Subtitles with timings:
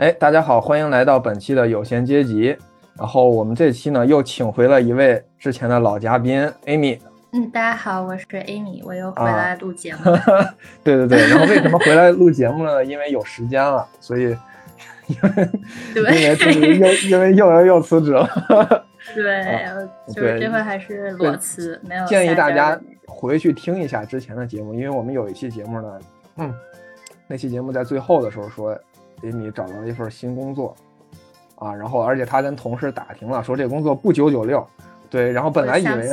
[0.00, 2.56] 哎，大家好，欢迎来到本期的有闲阶级。
[2.96, 6.98] 然后我们这期呢又请回了一位之前的老嘉宾 Amy。
[7.32, 10.04] 嗯，大家好，我是 Amy，我又回来录节目。
[10.82, 12.82] 对对对， 然后为什么回来录节目呢？
[12.82, 14.34] 因为有时间了，所以
[15.06, 15.50] 因为
[15.94, 18.26] 因为又因为又又辞职了。
[19.14, 19.66] 对，
[20.14, 25.98] 就是这回还是裸辞，没有建议大家回去听一下之前的节目，因为我们有一期节目呢，
[26.38, 26.54] 嗯，
[27.26, 28.74] 那期节目在最后的时候说
[29.22, 30.76] ，Amy 找到了一份新工作。
[31.56, 34.66] 啊，然后而且他跟同事打听了，说这工作不九九六，
[35.10, 36.08] 对，然后本来以为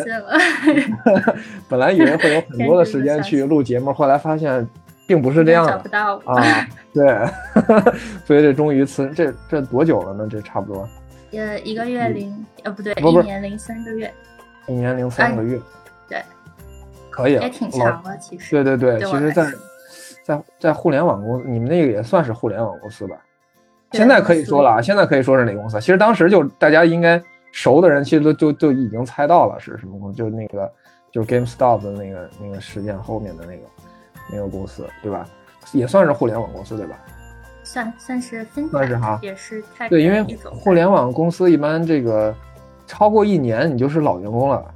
[1.70, 4.68] 本来以为会有很多的 时间去录节目，后来发现
[5.08, 7.06] 并不是这样的，找不到啊，对，
[8.28, 10.28] 所以这终于辞，这这多久了呢？
[10.30, 10.86] 这差不多，
[11.32, 14.14] 呃，一个月零，呃，不对，一年零三个月，
[14.68, 15.58] 一年零三个月，
[16.10, 16.22] 对，
[17.10, 19.52] 可以，也挺长了，其实，对对对，其实，在在
[20.28, 23.16] 在在互联网公司，你们那个也算是互联网公司吧？
[23.94, 25.80] 现在可以说了啊，现在可以说是哪个公司？
[25.80, 27.22] 其实当时就大家应该
[27.54, 30.70] 熟的人，其实都就就已经猜到了是什么公司，就那个
[31.14, 33.62] 就是 GameStop 的那个那个事件后面的那个
[34.30, 35.26] 那个公司，对吧？
[35.72, 36.98] 也算是互联网公司，对吧？
[37.64, 42.36] 算算是分算是哈，也是太对，因为互联网公司一般这个
[42.86, 44.74] 超过一年你就是老员工了。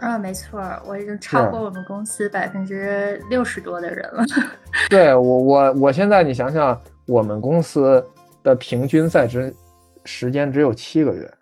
[0.00, 4.24] 啊，没错，我已经超过我们公司百分之六十多的人了。
[4.90, 8.04] 对我我我现在你想想，我们公司。
[8.44, 9.52] 的平均在职
[10.04, 11.34] 时间只有七个月，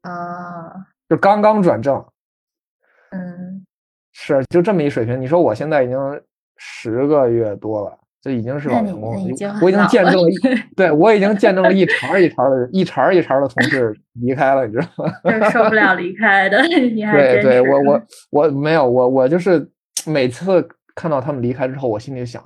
[0.00, 0.74] 啊，
[1.06, 1.94] 就刚刚转正，
[3.10, 3.64] 嗯，
[4.12, 5.20] 是就这么一水平。
[5.20, 5.98] 你说我现在已经
[6.56, 9.20] 十个月多了，这已经是老员工了。
[9.60, 10.28] 我已经见证了，
[10.76, 15.12] 对我已经见证了一茬一茬的一茬一茬的同事离开了，你知道吗？
[15.50, 16.62] 受不了离开的，
[16.94, 19.68] 你还对对，我我我没有我我就是
[20.06, 22.42] 每次看到他们离开之后，我心里想。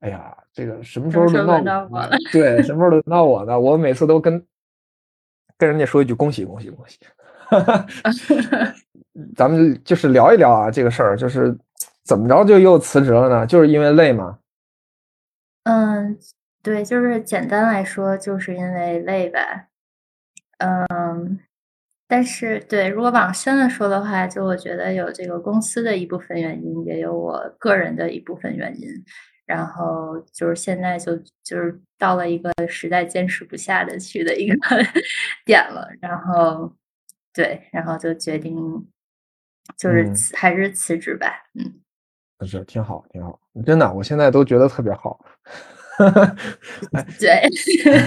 [0.00, 2.10] 哎呀，这个什么时候轮到我了？
[2.32, 3.58] 对，什么时候轮到我呢？
[3.58, 4.42] 我每次都跟
[5.58, 6.98] 跟人家说一句恭喜恭喜恭喜。
[9.34, 11.56] 咱们就是聊一聊啊，这个事儿就是
[12.04, 13.46] 怎么着就又辞职了呢？
[13.46, 14.38] 就是因为累吗？
[15.66, 16.16] 嗯，
[16.62, 19.66] 对，就是简单来说，就是因为累呗。
[20.58, 21.40] 嗯，
[22.08, 28.88] 但是对，如果往深了说的话，就我觉得有这个公司的一部分原因，也有我个人的一部分原因。
[29.46, 34.56] 然后就是现在就就是到了一个实在坚持不下的去的一个
[35.46, 36.72] 点了，然后
[37.34, 38.56] 对，然后就决定
[39.78, 41.80] 就是辞还是辞职吧，嗯，
[42.44, 45.18] 是挺好，挺好，真的，我现在都觉得特别好。
[47.18, 47.48] 对，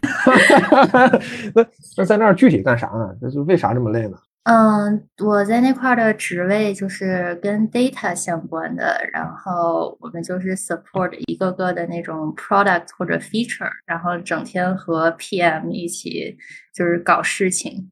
[1.55, 1.65] 那
[1.97, 3.15] 那在那儿具体干啥呢？
[3.19, 4.17] 那是为啥这么累呢？
[4.43, 16.37] 嗯，我在那块的职位就是跟 data 相关的，然后我们就是 support 一个个的那种 product 或者 feature，然后整天和 PM 一起
[16.73, 17.91] 就是搞事情，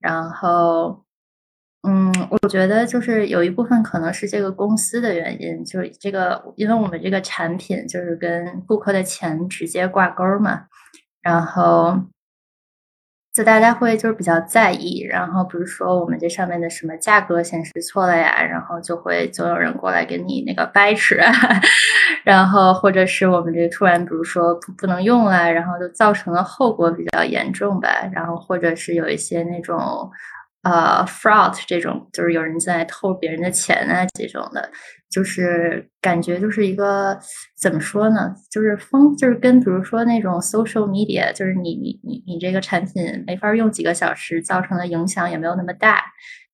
[0.00, 1.04] 然后，
[1.86, 10.62] 嗯，我觉得就是有一部分可能是这个公司的原因，就是这个，因为我们这个产品就是跟顾客的钱直接挂钩嘛，
[11.22, 11.98] 然后。
[13.34, 21.16] 就大家会就是比较在意，然后比如说我们这上面的什么价格显示错了呀，然后就会总有人过来给你那个掰扯，
[22.22, 30.08] 然后或者是我们这突然比如说不不能用了，然后就造成了后果比较严重吧，然后或者是有一些那种
[30.64, 34.70] 呃 fraud 这种，就是有人在偷别人的钱啊这种的。
[35.10, 37.16] 就是感觉就是一个
[37.62, 38.34] 怎么说呢？
[38.50, 46.02] 就是风，就是跟比如说那种 social media，就是你你你你这个产品没法用几个小时，造成的影响也没有那么大，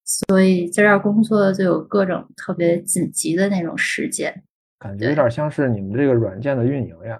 [0.04, 4.42] 所以在这儿工作就有各种特别紧急的那种事件，
[4.78, 7.18] 感觉有点像是你们这个软件的运营呀。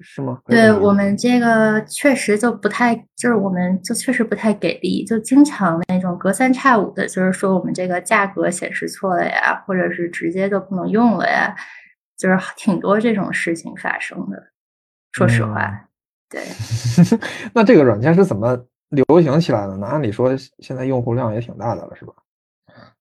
[0.00, 0.38] 是吗？
[0.46, 11.54] 对我们这个确实就不太，就是我们就确实不太给力，就经常那种隔三差五的，就是说我们这个价格显示错了呀，或者是直接就不能用了呀，
[12.16, 14.42] 就是挺多这种事情发生的。
[15.12, 15.88] 说实话，
[16.28, 16.42] 对。
[17.52, 18.56] 那这个软件是怎么
[18.90, 19.86] 流行起来的呢？
[19.86, 22.12] 按理说现在用户量也挺大的了，是吧？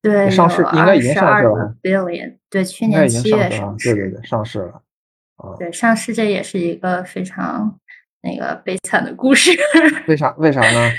[0.02, 1.76] 对，上市应该已经上市了。
[1.84, 3.94] billion，对，去年七月上市。
[3.94, 4.82] 对对对，上市了。
[5.60, 7.80] 对，上市这也是一个非常
[8.24, 9.52] 那个悲惨的故事。
[10.08, 10.32] 为啥？
[10.38, 10.92] 为啥呢？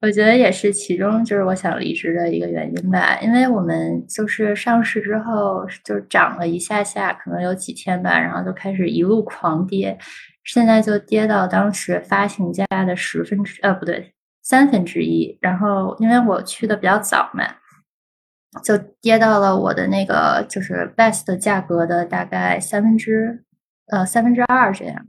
[0.00, 3.18] 我觉得也是其中就是我想离职的一个原因吧。
[3.20, 9.98] 因为我们就是上市之后就涨了一下下，可能有几天吧，然后就开始一路狂跌，
[10.44, 15.36] 现在就跌到当时发行价的十分之呃不对三分之一。
[15.40, 17.44] 然后因为我去的比较早嘛。
[18.64, 23.44] 就跌到了我的那个就是 best 价格的大概三分之。
[23.90, 25.06] 呃，三分之二这样，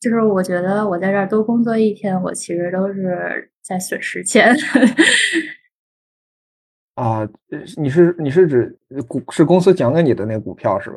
[0.00, 4.54] 就是我觉得我在这儿多工作一天，我其实都是在损失钱。
[6.94, 7.28] 啊，
[7.76, 8.76] 你是你是指
[9.06, 10.96] 股是公司奖给你的那股票是吧？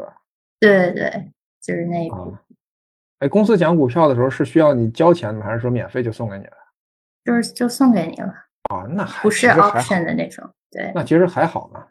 [0.60, 1.32] 对对对，
[1.62, 2.36] 就是那一股。
[3.20, 6.58] 哎，公司奖股票的时候是需要你交钱的，还是说免费就送给你了？
[7.24, 8.34] 就是就送给你了。
[8.74, 10.44] 啊，那还不是 option 的那种。
[10.72, 11.86] 对，那其实还好嘛。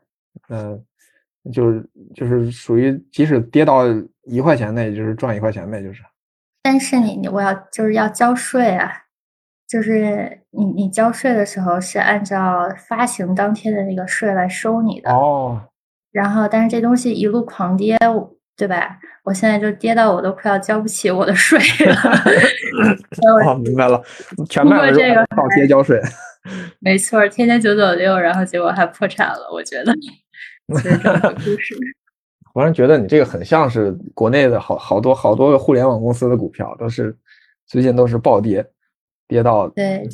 [0.48, 0.84] 嗯，
[1.52, 3.84] 就是就是属于即使跌到
[4.24, 6.02] 一块钱，那也就是赚一块钱呗，就是。
[6.62, 8.92] 但是你你我要就是要交税啊，
[9.68, 15.62] 就是你你交税的时候是按照发行当天的那个税来收你的哦。
[16.12, 17.96] 然后，但是这东西一路狂跌，
[18.56, 18.98] 对吧？
[19.22, 21.94] 我现在就跌到我都快要交不起我的税了。
[23.46, 24.02] 哦，明白了，
[24.48, 26.00] 全卖了这个倒贴交税。
[26.80, 29.48] 没错，天天九九六，然后结果还破产了。
[29.52, 29.94] 我觉得，
[30.82, 30.90] 这
[31.20, 31.74] 个故事。
[32.52, 37.16] 忽然觉得你这个很像是国内的好好多好多个互联网公司的股票，都是
[37.66, 38.66] 最近都是暴跌，
[39.28, 40.08] 跌到对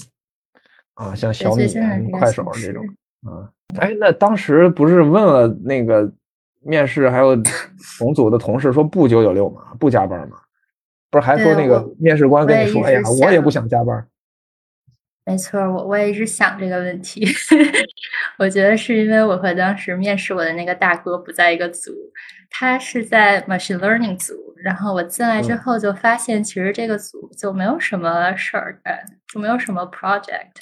[0.95, 1.67] 啊，像小米、
[2.13, 2.85] 快手这种
[3.23, 3.49] 啊。
[3.79, 6.13] 哎，那当时不是问了那个
[6.61, 7.35] 面试还有
[7.99, 9.63] 同组的同事说不九九六吗？
[9.81, 10.37] 不加班吗？
[11.11, 14.07] 不是还说那个面试官跟你说，哎呀，我也不想加班。
[15.27, 17.27] 没错，我我也一直想这个问题。
[18.39, 21.91] 我觉得是因为我和当时面试我的那个大哥不在一个组，
[22.49, 30.53] 他是在 machine learning 组，然后我进来之后就发现，其实这个组就没有什么事儿干，就没有什么 project。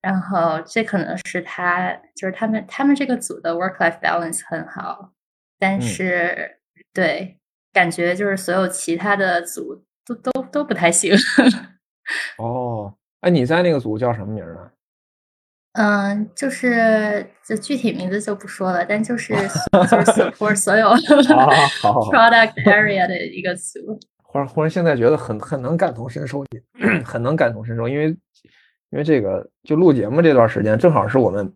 [0.00, 5.10] 然后这可能是他，就是他们他们这个组的 work life balance 很好，
[5.58, 6.58] 但是
[6.94, 7.36] 对，
[7.72, 11.12] 感觉就是所有其他的组都都都不太行。
[12.38, 12.94] 哦。
[13.20, 14.72] 哎，你在那个组叫什么名啊？
[15.72, 19.48] 嗯，就是就具体名字就不说了，但就 是就是
[20.12, 20.88] support 所有
[22.10, 23.78] product area 的一个组。
[24.24, 26.44] 忽然忽然现在觉得很很能感同身受，
[27.04, 28.06] 很能感同身受，因为
[28.90, 31.52] 因为这个就录节目这段时间，正好是我们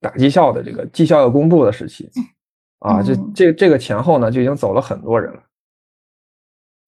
[0.00, 2.08] 打绩效的这个绩效要公布的时期
[2.78, 5.42] 啊，这这这个前后呢就已经走了很多人了。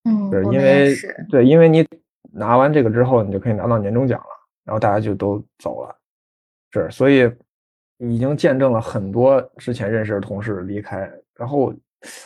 [0.05, 0.95] 嗯，对，因为
[1.31, 1.85] 对，因为你。
[2.33, 4.27] 拿完这个之后，你就可以拿到年终奖了，
[4.65, 5.95] 然后大家就都走了，
[6.73, 7.31] 是，所以
[7.99, 11.11] 已经见证了很多之前认识的同事离开。
[11.35, 11.75] 然后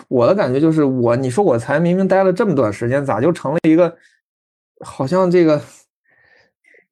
[0.08, 3.96] 我的感觉就是，我你说我才明明待了这么短时间，咋就成了一个
[4.80, 5.60] 好像这个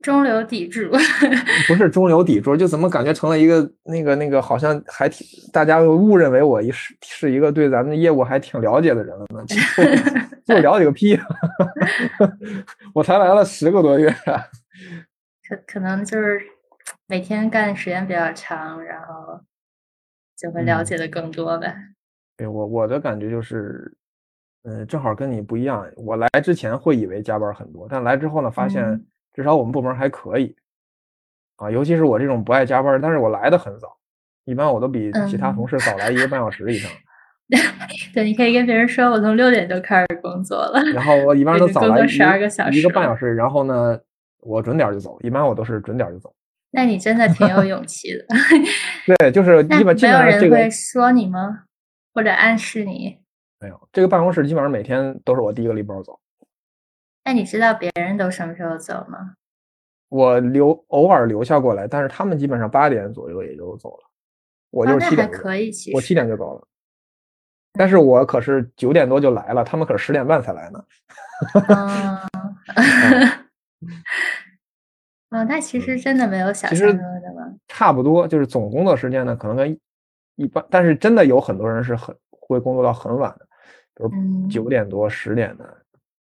[0.02, 0.90] 中流砥柱？
[1.68, 9.44] 不是中流砥柱，就怎么感觉成了一个那个那个好像还挺大家误认为我一是是一个对咱们的业务还挺了解的人了呢？
[10.44, 11.16] 就了解个屁！
[12.92, 14.10] 我才来了十个多月，
[15.48, 16.40] 可可能就是
[17.06, 19.40] 每天干的时间比较长，然后
[20.36, 21.74] 就会了解的更多呗。
[22.36, 23.94] 对我我的感觉就是，
[24.64, 25.86] 嗯，正好跟你不一样。
[25.96, 29.00] 我来之前会以为加班很多，但来之后呢，发现
[29.32, 30.54] 至少我们部门还可以。
[31.56, 33.96] 啊，尤其是我这种不爱加班，但是我来的很早，
[34.44, 36.90] 一般我都比其他同事早来一个半小时以上。
[38.14, 40.82] 对，你可以跟别人说，我从六点就开始工作了。
[40.94, 43.34] 然后我一般都早来十二个小时，一个半小时。
[43.34, 44.00] 然后呢，
[44.40, 46.34] 我准点就走，一般我都是准点就走。
[46.70, 48.24] 那你真的挺有勇气的。
[49.18, 51.64] 对，就是基本没有人会说你吗？
[52.14, 53.18] 或者暗示你？
[53.60, 56.18] 没有，这个办公室基本上每天都是我第一个拎包走。
[57.24, 59.34] 那你知道别人都什么时候走吗？
[60.08, 64.04] 我留偶尔留下过来，但是他们基本上八点左右也就走了。
[64.70, 66.66] 我就是七点，可以，其实我七点就走了。
[67.74, 70.84] 但是我可是九点多就来了，他们可是十点半才来呢。
[71.74, 72.28] 啊，
[75.48, 77.54] 那其实真的没有想象中的吗？
[77.68, 79.78] 差不多，就是总工作时间呢，可能跟
[80.36, 83.46] 一般，但是真的有很多人是很会工作到很晚的，
[83.94, 85.81] 比如九点多、十点的，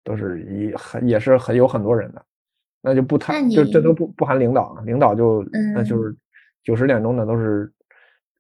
[0.06, 2.24] 都是一很也是很有很多人的，
[2.80, 5.42] 那就不谈，就这都不不含领导啊，领导就
[5.74, 6.16] 那就是
[6.62, 7.70] 九十点钟的都是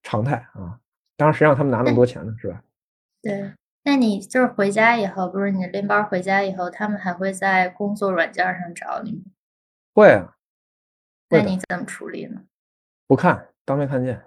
[0.04, 0.78] 常态啊。
[1.16, 2.62] 当然，谁让他们拿那么多钱呢，是吧？
[3.20, 9.32] 对，那你就是回家以后，不是你拎包回家以后，他们还会在工作软件上找你吗？
[9.92, 10.36] 会啊。
[11.28, 12.42] 那你怎么处理呢？
[13.08, 14.22] 不看，当没看见。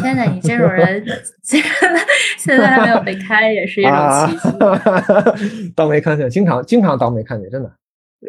[0.00, 1.04] 天哪，你这种人，
[1.42, 3.94] 现在还没有被开，也是一种
[4.26, 5.72] 奇迹。
[5.76, 7.70] 当没看见，经常经常当没看见，真的。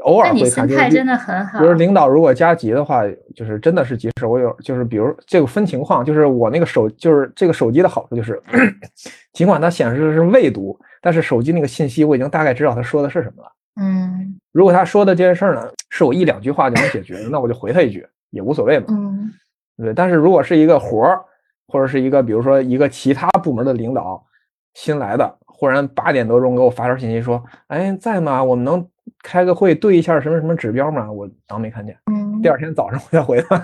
[0.04, 1.60] 偶尔会看，就是真的很好。
[1.60, 4.26] 就是领导如果加急的话，就是真的是急事。
[4.26, 8.42] 我有就是，比如这个分情况，就是我那个手，就是这个手机的好处就是，
[9.32, 13.52] 尽管它显示的是未读，但是手机那个信息我已经大概知道他说的是什么了。
[13.82, 18.86] 嗯，如果他说的这件事儿呢，是我一两句话就能解决的，那我就回他一句也无所谓嘛。
[18.90, 19.32] 嗯，
[19.78, 19.94] 对。
[19.94, 21.24] 但是如果是一个活儿，
[21.68, 24.26] 或者是一个比如说一个其他部门的领导
[24.74, 28.44] 新来的，忽然八点多钟给我发条信息说，哎，在吗？
[28.44, 28.88] 我们能
[29.24, 31.12] 开个会对一下什么什么指标吗？
[31.12, 31.98] 我当没看见。
[32.12, 33.56] 嗯第，二天早上我再回他。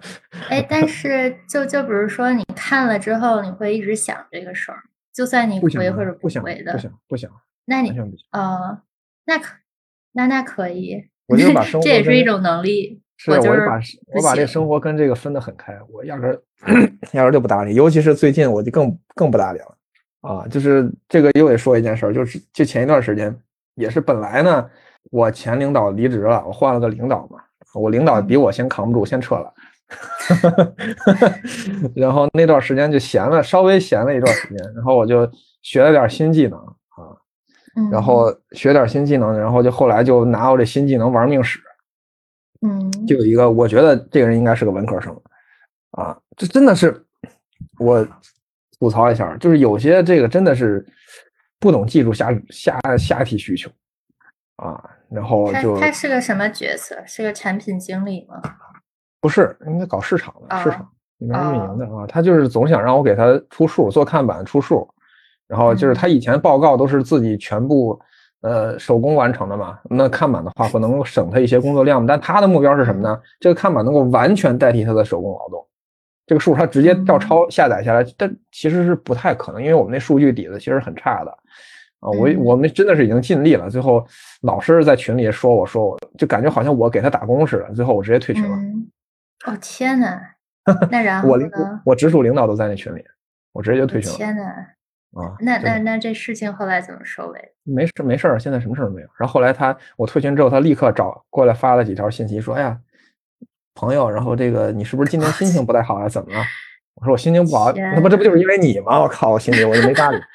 [0.48, 4.78] 哎，但是就就比如说你看了之后，你会一直想这个事儿，
[5.12, 7.30] 就算你回或者不想回的不，想不想，
[7.66, 8.26] 那你完全不想。
[8.30, 8.80] 呃，
[9.26, 9.56] 那可
[10.12, 13.02] 那那可以，我就把 生活这也是一种能力。
[13.22, 13.78] 是，我就就是把
[14.14, 16.40] 我把这生活跟这个分得很开，我压根儿
[17.12, 19.76] 压根儿就不搭理，尤其是最近我就更更不搭理了
[20.22, 20.46] 啊！
[20.48, 23.36] 就是这个又得说一件事儿，就是就前一段时间
[23.74, 24.66] 也是本来呢，
[25.10, 27.38] 我前领导离职了，我换了个领导嘛，
[27.74, 29.52] 我领导比我先扛不住，先撤了，
[31.94, 37.12] 然后那段时间就闲了，稍微闲了一段时间，然后我就学了点新技能啊，
[37.76, 41.60] 嗯，然后学点新技能，然后就后来就拿我这新技能玩命使。
[43.00, 45.18] 嗯，就有一个，我觉得这个人应该是个文科生，
[45.92, 47.04] 啊，这真的是
[47.78, 48.06] 我
[48.78, 50.86] 吐槽一下，就是有些这个真的是
[51.58, 53.70] 不懂技术瞎瞎瞎提需求
[54.56, 57.02] 啊，然后就他是个什么角色？
[57.06, 58.40] 是个产品经理吗？
[59.20, 64.88] 不是应该搞市场的，市哦场里面运营的啊，他就是总想让我给他出数，做看板出数，
[65.46, 68.00] 然后就是他以前报告都是自己全部。
[68.42, 73.20] 呃，手工完成的嘛，那看板的话会能够省他一些工作量，但他的目标是什么呢？
[73.38, 75.66] 这个看板能够完全代替他的手工劳动，
[76.26, 81.30] 这个数他直接照抄下载下来，但其实是不太可能，因为我们那数据底子其实很差的
[82.00, 82.08] 啊。
[82.10, 84.06] 我嗯我们真的是已经尽力了，最后
[84.42, 88.56] 老师在群里说我说我就感觉好像我给他打工似的，最后我直接退群了。
[88.56, 88.86] 嗯，
[89.46, 90.18] 哦天呐，
[90.90, 91.46] 那然后我呢？
[91.84, 93.04] 我我直属领导都在那群里，
[93.52, 94.42] 我直接就退群了天呐，
[95.14, 95.36] 啊。
[95.40, 97.52] 那那那这事情后来怎么收尾？
[97.64, 99.08] 没事没事儿，现在什么事儿都没有。
[99.18, 102.78] 然后后来他我退群之后，他立刻找过来发了几条信息，说：“哎呀，
[103.74, 106.08] 朋友，然后这个你是不是今天心情不太好啊？
[106.08, 106.44] 怎么了？”
[106.96, 110.18] 我说：“我心情不好，天那不这不就是因为你吗？”我靠，我心里我就没搭理。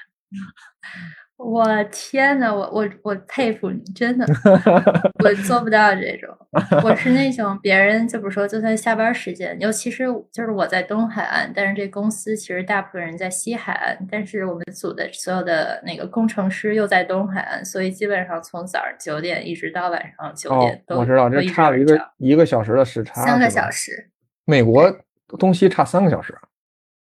[1.37, 4.25] 我天呐，我我我佩服你，真的，
[5.23, 6.35] 我做不到这种。
[6.81, 24.09] 我是那种 别人就比如说，就算下班时间，尤其是就是我在东海岸，但是这公司其实大部分人在西海岸，但是我们组的所有的那个工程师又在东海岸，所以基本上从早上九点一直到晚上九哦点，都我知道，这差了一个一个小时的时差，三个小时。
[24.45, 24.89] 美国
[25.37, 26.33] 东西差三个小时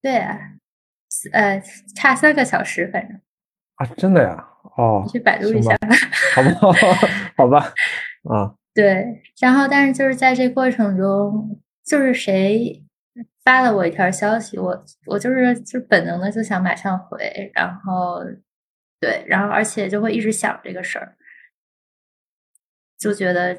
[0.01, 0.39] 对啊，
[1.33, 1.61] 呃，
[1.97, 3.21] 差三个小时，反正
[3.81, 4.47] 啊，真的呀？
[4.77, 5.89] 哦你，去百度一行下吧。
[6.37, 6.79] 好吧，
[7.37, 7.59] 好吧，
[8.29, 12.85] 啊， 对，然后但是就是在这过程中，就是谁
[13.43, 18.21] 发了我一条消息，我我就是就本能的就想马上回，然后
[19.01, 21.17] 对，然后而且就会一直想这个事儿，
[22.99, 23.59] 就觉得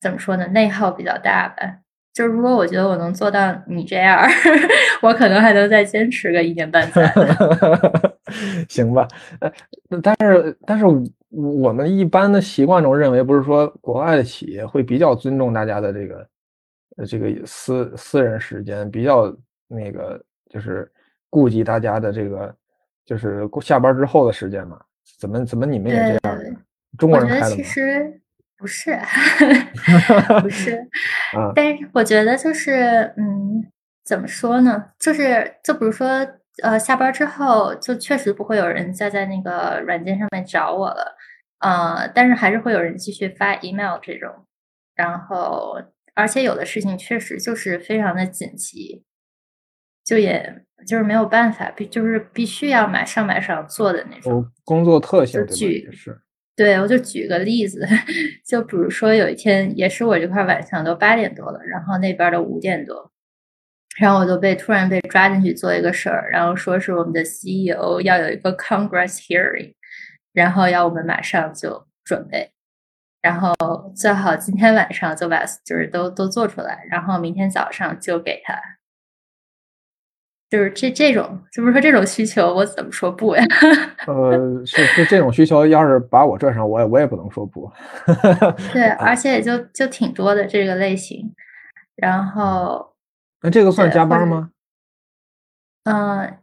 [0.00, 1.80] 怎么说呢，内耗比较大吧。
[2.12, 4.28] 就是如果我觉得我能做到你这样儿，
[5.02, 8.12] 我可能还能再坚持个一年半载呢。
[8.68, 9.06] 行吧，
[9.40, 9.52] 呃，
[10.02, 10.84] 但是但是
[11.30, 16.26] 我们一般的习惯中认为，不是说国外的企业会比较尊重大家的这个
[16.96, 19.34] 呃这个私私人时间，比较
[19.68, 20.90] 那个就是
[21.28, 22.54] 顾及大家的这个
[23.04, 24.80] 就是下班之后的时间嘛？
[25.18, 26.38] 怎么怎么你们也这样？
[26.98, 27.62] 中国人开的吗？
[27.62, 28.20] 实
[28.60, 28.94] 不是，
[30.42, 30.76] 不是，
[31.34, 32.72] 啊，但是我觉得就是，
[33.16, 33.66] 嗯，
[34.04, 34.92] 怎么说呢？
[34.98, 36.06] 就是就比如说，
[36.62, 41.16] 呃，下班之后就确实不会有人再在那个软件上面找我了，
[41.60, 44.44] 呃，但是还是会有人继续发 email 这种，
[44.94, 45.80] 然后
[46.14, 49.02] 而且有的事情确实就是非常的紧急，
[50.04, 54.46] 就也就是没有办法，必就是必须要马上马上做的那种。
[54.64, 55.50] 工作特性对吧？
[55.50, 56.20] 就举也是，
[56.56, 57.86] 对，我就举个例子，
[58.46, 63.10] 就比如说有一天，也是我这块晚上都八点多了，然后那边儿都五点多，
[63.98, 69.74] 然后我就被突然被抓进去做一个事儿，然后说是我们的 CEO 要有一个 Congress hearing，
[70.34, 72.52] 然后要我们马上就准备，
[73.22, 73.54] 然后
[73.96, 78.54] 最好今天晚上就把就是都都做出来，然后明天早上就给他。
[80.50, 83.44] 就是这这种，就是说这种需求，我怎么说不呀？
[84.08, 87.70] 呃，是是这种需求，要是把我拽上，我也我也不能说不。
[88.72, 91.32] 对， 而且也就就挺多的这个类型，
[91.94, 92.94] 然后
[93.42, 94.50] 那这个算加班吗？
[95.84, 96.36] 嗯，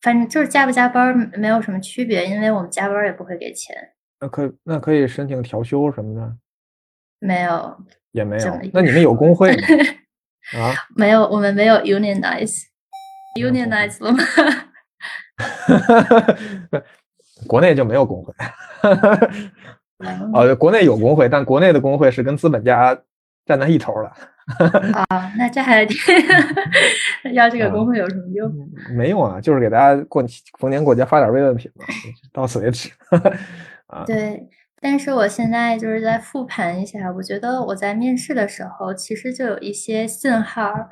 [0.00, 3.76] 反正就是加不加班没有什么区别，因为我们加班也不会给钱，
[4.20, 6.36] 那可那可以申请调休什么的，
[7.20, 7.76] 没有
[8.12, 8.38] 也没。
[8.38, 9.62] 有那你们有工会吗？
[10.58, 10.72] 啊？
[10.96, 11.80] 没有，我们没有
[13.34, 14.18] unionize，unionize 了吗？
[17.46, 18.32] 国内就没有工会。
[19.98, 22.98] 嗯 哦，国内有工会，但国内的工会是跟资本家
[23.46, 24.12] 站在一头的。
[25.08, 25.86] 啊，那这还
[27.32, 28.52] 要这个工会有什么用？
[28.94, 30.22] 没用啊，就是给大家过
[30.58, 31.84] 逢年过节发点慰问品嘛，
[32.32, 32.90] 到此为止。
[33.86, 34.48] 啊，对。
[34.80, 40.90] 但是我现在就是在复盘一下，我觉得我在面试的时候其实就有一些信号，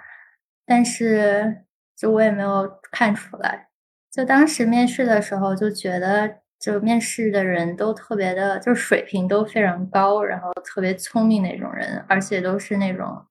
[0.64, 1.64] 但是
[2.02, 3.68] 就我也没有看出来。
[4.11, 13.25] 就当时面试的时候就觉得，就面试的人都特别的，就水平都非常高，然后特别聪明那种人，而且都是那种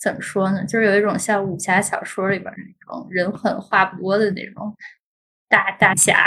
[0.00, 4.74] 怎么说呢，就是有一种像武侠小说里边那种人狠话不多的那种
[5.50, 6.26] 大大侠。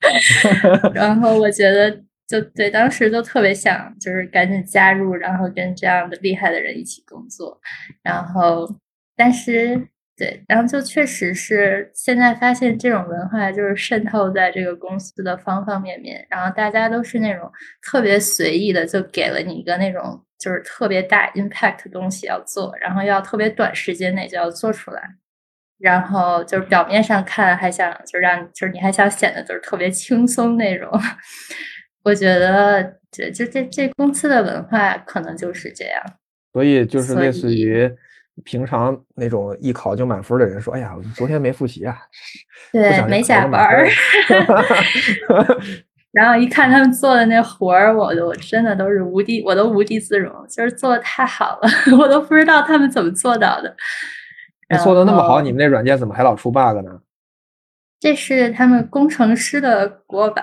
[0.94, 2.02] 然后我觉得。
[2.30, 7.60] 就对，当时就特别想，就是赶紧加入，然后跟这样的厉害的人一起工作。
[8.04, 8.72] 然后，
[9.16, 9.88] 但是
[10.20, 16.26] 对，然后就确实是现在发现这种文化就是渗透在这个公司的方方面面。
[16.28, 17.50] 然后大家都是那种
[17.80, 25.02] 特别随意的，就给了你一个那种就是特别大 impact 东西要做，然后要特别短时间内就要做出来。
[25.78, 30.86] 然后就是表面上看还想就让就是你还想显得就是特别轻松那种。
[32.04, 36.02] 我觉得这这这这公司的文化可能就是这样，
[36.52, 37.90] 所以就是类似于
[38.44, 41.98] 平常那种一考就满分的人说：“哎呀，昨天没复习啊，
[42.72, 43.88] 对，没下班儿。”
[46.12, 51.68] 然后一看他们做的那活儿，我我真的都是无地，我都无地自容，就是做的太好了，
[51.98, 53.74] 我都不知道他们怎么做到的。
[54.82, 57.00] 做的那么好，你们那软件怎么还老出 bug 呢？
[58.00, 60.42] 这是他们工程师的锅吧？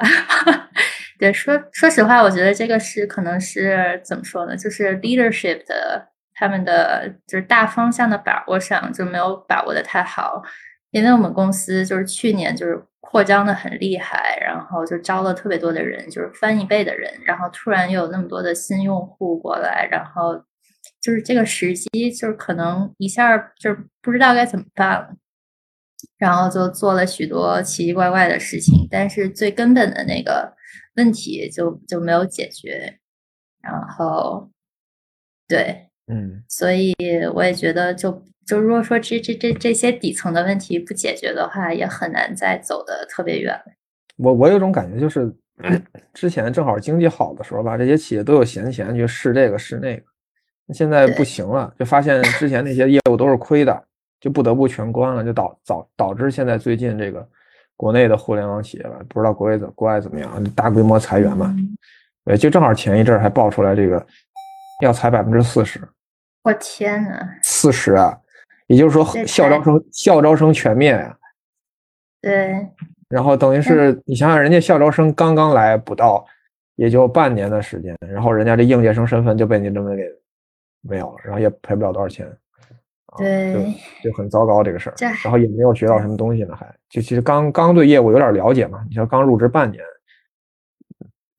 [1.20, 4.56] 对，说说实话，我觉得这个是可能是怎么说呢？
[4.56, 10.42] 就是 leadership 的他们的就是大方向的把握上就没有把握的太好。
[10.92, 20.36] 因为我们公司就是去年就是扩张的很厉害，然后就招了特别多的人，就是翻一倍的人，然后突然又有那么多的新用户过来，然后
[21.02, 25.10] 就是这个时机就是可能一下就是不知道该怎么办了，
[26.18, 30.56] 然后就做了许多奇奇怪怪的事情，但是最根本的那个。
[30.96, 32.98] 问题就就没有解决，
[33.62, 34.50] 然后，
[35.48, 36.96] 对，嗯，所以
[37.34, 43.60] 我也觉得，就就如果说这这这这些底层的问题不解决的话，也很难再走的特别远。
[44.18, 45.34] 我我有种感觉，就是
[46.14, 50.04] 之前正好经济好的时候吧，这些企业都有闲钱去试这个试那个，
[50.74, 53.84] 现在不行了，就发现之前那些业务都是亏的，
[54.20, 57.28] 就不得不全关了，就导导导致现在最近这个。
[57.80, 61.56] 国内的互联网企业吧，不知道国外怎国外怎么样，大规模裁员嘛？
[62.26, 64.04] 对，就正好前一阵还爆出来这个
[64.82, 65.80] 要裁百分之四十。
[66.48, 68.18] 我天呐，四十啊！
[68.68, 71.14] 也就是说校招生校招生全面啊。
[72.22, 72.66] 对。
[73.10, 76.26] 然后等于是你想想，人家校招生刚刚来不到，
[76.76, 80.04] 也就半年的时间，然后人家这应届生身份就被你这么给
[80.82, 82.26] 没有了，然后也赔不了多少钱。
[83.18, 89.84] 对，就很糟糕这个事儿，然后也没有学到什么东西呢，还就其实刚刚对业务有点了解嘛，你说刚入职半年，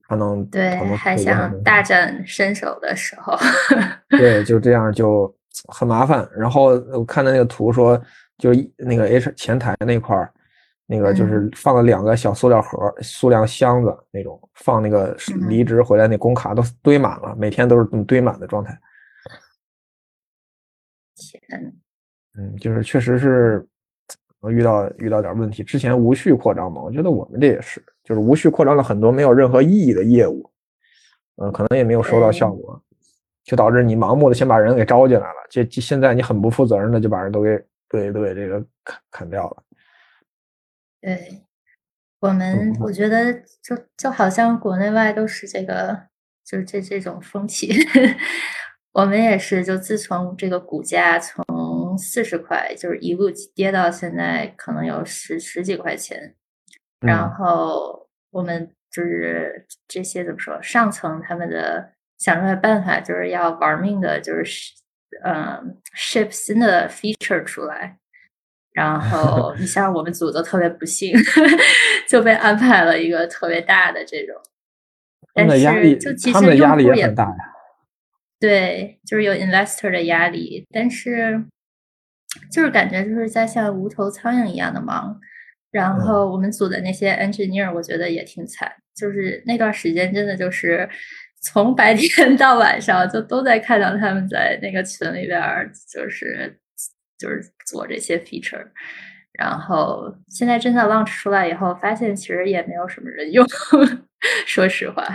[0.08, 3.36] 可能对还想大展身手的时候，
[4.08, 5.32] 对，就这样就
[5.68, 6.26] 很麻烦。
[6.34, 8.00] 然后我看的那个图说，
[8.38, 10.32] 就那个 H 前台那块儿，
[10.86, 15.14] 那个就是放了两个小塑料盒、塑料箱子那种，放那个
[15.48, 18.78] 离职回来那工卡都堆满了，每天都是堆满的状态。
[21.16, 21.72] 天，
[22.38, 23.66] 嗯，就是确实是
[24.50, 25.62] 遇到遇到点问题。
[25.62, 30.48] 之前无序扩张嘛，我觉得我们这也是，就是无序扩张了很多没有任何意义的业务，
[31.36, 32.80] 嗯，可能也没有收到效果，
[33.44, 39.62] 就导致你盲目的先把人给招进来了，这现在你很不负责任的就把人都给对对这个砍砍掉了。
[41.00, 41.42] 对
[42.20, 45.96] 我们，我觉得就就好像国内外都是这个，
[46.44, 47.72] 就是这这种风气。
[48.92, 51.44] 我们也是，就自从这个股价从
[51.98, 56.34] 四十块，就是一路跌到现在，可能有十十几块钱。
[57.00, 64.72] 然后我们就是这些怎么说，上层他们的想出来办法，就是要玩命的，就是
[65.24, 67.98] 嗯，ship 新的 feature 出来。
[68.72, 71.12] 然后你像我们组就特别不幸，
[72.08, 74.36] 就被安排了一个特别大的这种。
[75.34, 77.54] 但是就其实压力也很大呀。
[78.40, 81.44] 对，就是有 investor 的压力，但是
[82.50, 85.18] 就是感觉就是在像无头苍蝇一样的忙。
[85.70, 90.88] 然后我们组的那些 engineer，我觉得也挺惨，就是那段时间真的就是
[91.42, 95.40] 从白天 到晚上就都在看到他们在那个群里边，
[95.92, 96.58] 就是
[97.18, 98.66] 就是做这些 feature。
[99.34, 103.46] 然后现在真的 launch 出来以后，发现其实也没有什么人用，
[104.48, 105.06] 说实话。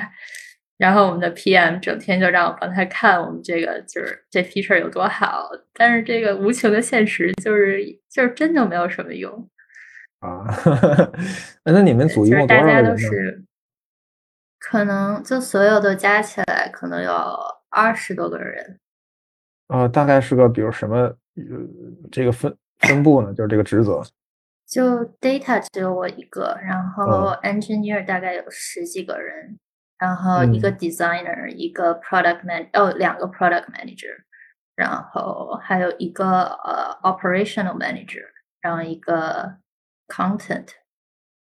[0.77, 9.49] 然后我们的 PM 整天就让我帮他看我们这个就是这 feature 有多好，但是这个无情的现实就是就是真就没有什么用
[10.19, 10.45] 啊。
[11.63, 12.95] 那你们组一共多少人呢？
[14.59, 17.13] 可能就所有都加起来可能有
[17.69, 18.79] 二十多个人。
[19.67, 21.15] 啊，大概是个比如什么呃
[22.11, 23.33] 这个分分布呢？
[23.33, 24.01] 就是这个职责。
[24.65, 29.59] 就 data 只有我一个，然后 engineer 大概有十几个人，
[30.03, 34.13] 然后一个 designer，一个 product man，哦，两个 product manager，
[34.75, 36.25] 然后还有一个
[36.65, 38.25] 呃 operational manager，
[38.59, 39.55] 然后一个
[40.09, 40.67] content。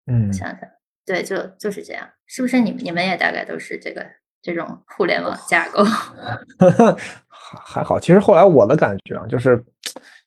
[0.05, 0.69] 嗯，想想，
[1.03, 2.59] 对，就就是这样，是不是？
[2.59, 4.05] 你们你们也大概都是这个
[4.43, 5.83] 这种互联网架构？
[7.65, 9.63] 还好，其实后来我的感觉啊，就是。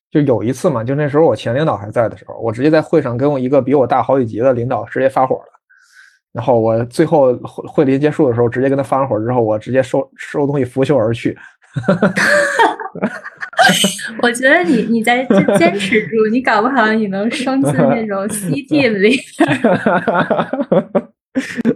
[0.09, 5.56] 就有一次嘛，就那时候我前领导还在的时候，我直接在会上跟我一个比我大好几级的领导直接发火了。
[6.37, 11.35] 然后我最后会会议结束的时候，直接跟他发完火之后，我直接收收东西拂袖而去。
[14.23, 15.25] 我觉得你你在
[15.59, 19.19] 坚持住，你搞不好你能升进那种 CT 里。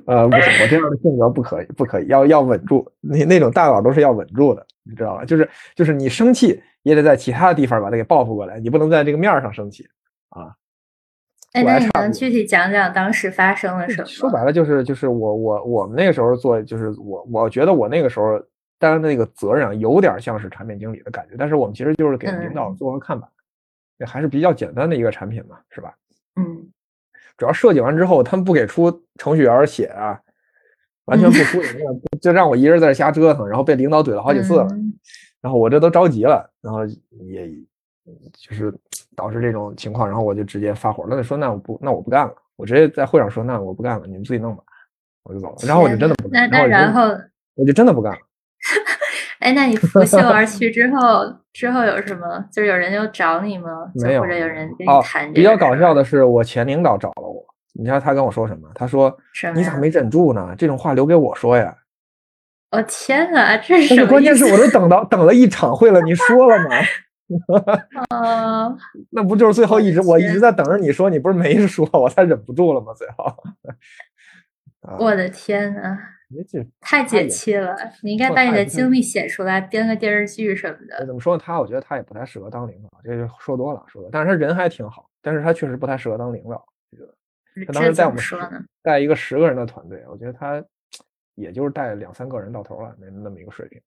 [0.05, 2.87] 呃，不行，我这样的性格不可以，不可以，要要稳住。
[3.01, 5.25] 那那种大佬都是要稳住的，你知道吧？
[5.25, 6.61] 就是就是你生气。
[6.83, 9.87] 也得在其他的地方把它给报复过来，你不能在这个面上生气
[10.31, 10.49] 啊！
[11.53, 14.07] 哎，那你能具体讲讲当时发生了什么？
[14.07, 18.41] 说白了就是就是我我我们那个时候做，就是我我觉得我那个时候
[18.79, 23.29] 担的那个责任啊，有点像是产品经理的感觉，但是我们其实就是给领导做个看板，
[23.99, 25.93] 这还是比较简单的一个产品嘛，是吧？
[26.37, 26.71] 嗯，
[27.37, 30.21] 主要设计完之后，他们不给出程序员写啊，
[31.07, 31.61] 完全不出，
[32.21, 34.69] 就让我一人在这瞎折腾，然后被领导怼了好几次了。
[35.41, 36.87] 然后我这都着急了，然后
[37.27, 37.51] 也
[38.35, 38.73] 就是
[39.17, 44.63] 导致这种情况，然后我就直接发火，那你说那我不那我不干了，我直接在会上说那我不干了，你们自己弄吧，
[45.25, 45.57] 我就走了。
[45.67, 47.03] 然后我就真的不干，那然后
[47.55, 48.19] 我就真的不干了。
[49.41, 52.45] 哎，那你拂袖而去之后，之后有什么？
[52.53, 53.91] 就是有人又找你吗？
[53.95, 55.33] 没有，或者有人跟你谈？
[55.33, 57.43] 比较搞笑的是，我前领导找了我，
[57.73, 58.69] 你知道他跟我说什么？
[58.75, 59.17] 他说
[59.55, 60.55] 你咋没忍住呢？
[60.59, 61.75] 这种话留给我说呀。
[62.73, 66.77] 我天哪，这是关键是我都等到等了一场会了，你说了吗？
[68.11, 68.77] 啊，
[69.11, 72.93] 那不就是最后一直我一直在等着你说，你不是没说，我才忍不住了吗？
[72.95, 73.35] 最后，
[74.99, 75.99] 我的天哪，
[76.81, 77.77] 太解气了！
[78.03, 81.07] 你应该把你的经历写出来，编个电视剧什么的。
[81.07, 81.43] 怎么说呢？
[81.45, 84.11] 他我觉得他也不太适合当领导，这就说多了，说多。
[84.13, 86.65] 但是他人还挺好，但是他确实不太适合当领导。
[86.91, 87.15] 我觉得
[87.67, 88.23] 他当时在我们
[88.83, 90.65] 带一个十个人的团队，我觉得他。
[91.37, 93.81] 也就是带两三个人到头了，那那么一个水平，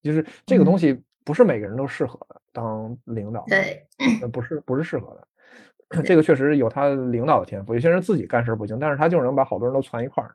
[0.00, 3.86] 就是这个东西不是每个人都适合的当领导，对，
[4.32, 6.02] 不是不是适合的。
[6.02, 10.34] 这个确实有他领导的天赋，有些人自己干事不行，但是他就能把好多人都攒一块儿，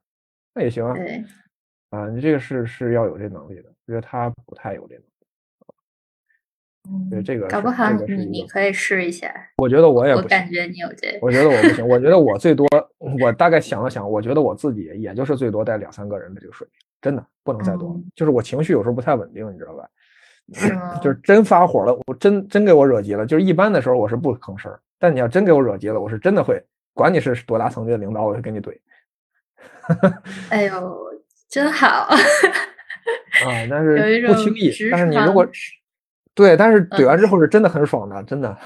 [0.53, 0.95] 那也行啊。
[1.89, 5.05] 啊，你这个是是要有这能力的，我觉得他不太有这能力。
[7.09, 9.31] 对这个，搞不好你你可以试一下。
[9.57, 11.19] 我觉得我也，我感觉你有这。
[11.21, 12.65] 我觉得我不行，我觉得我最多，
[12.97, 17.99] 我大概想了想，我觉得我自己也就是最多带两三个人的这个水平，真的不能再多了。
[18.15, 19.87] 就是我情绪有时候不太稳定，你知道吧？
[21.01, 23.25] 就是真发火了，我真真给我惹急了。
[23.25, 28.77] 就是一般的时候我是不吭声，但你要真给我惹急了，我是真的会，管你是多大层级的领导，我会跟你怼。
[30.49, 30.99] 哎呦，
[31.49, 32.17] 真好啊！
[33.69, 35.47] 但是不轻易，但是你如果。
[36.35, 38.57] 对，但是怼完之后是真的很爽的，真的。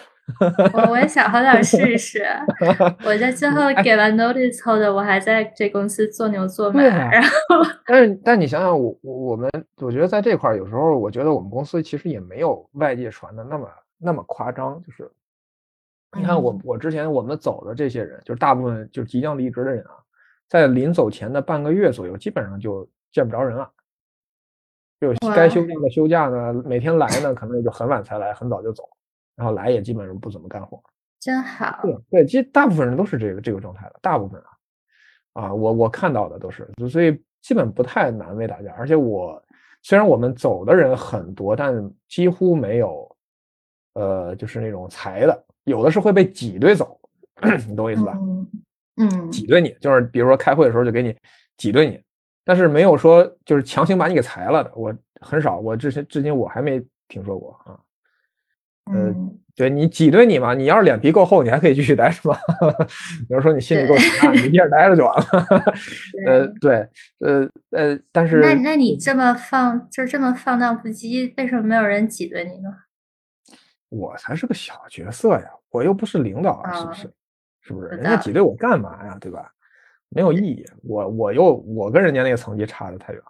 [0.73, 2.23] 我我也想好点试一试。
[3.05, 6.81] 我在最后给完 notice 后的，我还在这公司做牛做马。
[6.81, 7.29] 然后，
[7.86, 14.81] 但是但你想想，我我我们，我觉得在这块儿，有时候我觉得我们公司其实也没有外界传的那么那么夸张。
[14.83, 15.12] 就是
[16.17, 19.91] 你看我我之前我们走的这些人，就是大部分就即将离职的人啊，
[20.47, 23.69] 在临走前的半个月左右，基本上就见不着人了。
[25.01, 28.88] 就该休假的休假呢，每天来呢，可能也就很晚才来，很早就走，
[29.36, 30.82] 然后来也基本上不怎么干活，
[31.19, 31.80] 真好。
[31.84, 34.39] 对对，其实大部分人都是这个这个状态的，大部分
[35.34, 38.74] 啊，啊，我我看到的都是，所以基本不太难为大家。
[38.78, 39.41] 而且我
[39.82, 43.15] 虽然我们走的人很多，但几乎没有，
[43.93, 47.00] 呃，就是那种裁的，有的是会被挤兑走，
[47.67, 48.17] 你懂我意思吧？
[48.98, 51.15] 嗯，挤兑你，就是比如说开会的时候就给你
[51.58, 52.00] 挤兑你。
[52.46, 57.80] 但是没有说就是强行把你给裁了的，我很少，我之前至今我还没听说过啊。
[58.91, 62.38] 嗯，对你挤兑你嘛，你要是脸皮够厚，你还可以继续待是吧？
[63.28, 65.26] 比如说你心里够强，你接着待着就完了。
[66.28, 66.88] 呃，对，
[67.19, 72.69] 呃呃，但是那那你这么放，就这么放荡不羁，为什么没有人挤兑你呢？
[73.89, 77.13] 我才是个小角色呀，我又不是领导啊，是不是？
[77.62, 77.88] 是不是？
[77.89, 79.17] 人家挤兑我干嘛呀？
[79.22, 79.50] 对吧？
[80.10, 80.65] 没有意义。
[80.84, 83.22] 我我又我跟人家那个层级差的太远。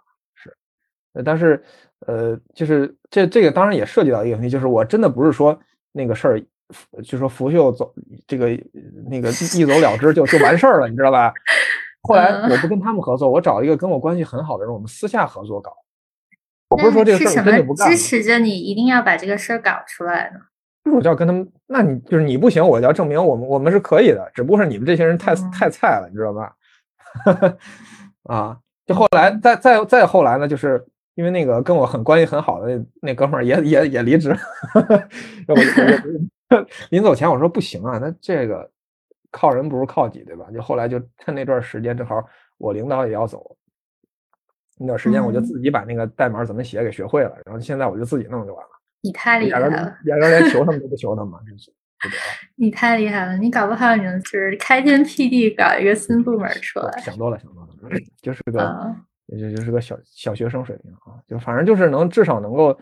[1.23, 1.62] 但是
[2.08, 5.58] 呃，就是这这个当然也涉及到一个问题，就是我真的不是说
[5.91, 6.41] 那个事儿，
[7.04, 7.93] 就说拂袖走
[8.26, 8.47] 这个
[9.10, 11.34] 那个一走了之就就完事儿了，你知道吧？
[12.02, 15.71] 后来我不跟他们合作，我找一个跟我关系很好的人，我们私下合作搞。
[16.69, 17.89] 我不是说这个事儿真的不干。
[17.89, 20.39] 支持着你一定要把这个事儿搞出来呢？
[20.91, 26.54] 我就要跟他们，那你就是你不行，我就要证明我们我们是可以的，只不过是你们这些人太太菜了，你知道吧？
[28.28, 30.84] 啊，就后来再再再后来呢，就是
[31.15, 34.36] 因为那个跟我很关系很好的那那哥们儿也也也离职，
[36.89, 38.69] 临走前我说不行啊，那这个
[39.32, 40.47] 靠人不如靠己，对吧？
[40.54, 42.23] 就后来就趁那段时间，正好
[42.58, 43.56] 我领导也要走，
[44.80, 48.69] 那段时间我就自己把那个代码怎么写给学会了，然后现在我就自己弄就完了。
[49.02, 49.69] 你太厉害了，
[50.06, 51.71] 压根连求他们都不 求他们，真是。
[52.56, 57.02] 你太厉害了，你搞不好你能就是开天辟地搞一个新部门出来。
[57.02, 57.69] 想多了，想多了，
[58.21, 58.95] 就是个，
[59.27, 62.77] 也就就是个小小学生水平啊，就反正就是能至少能够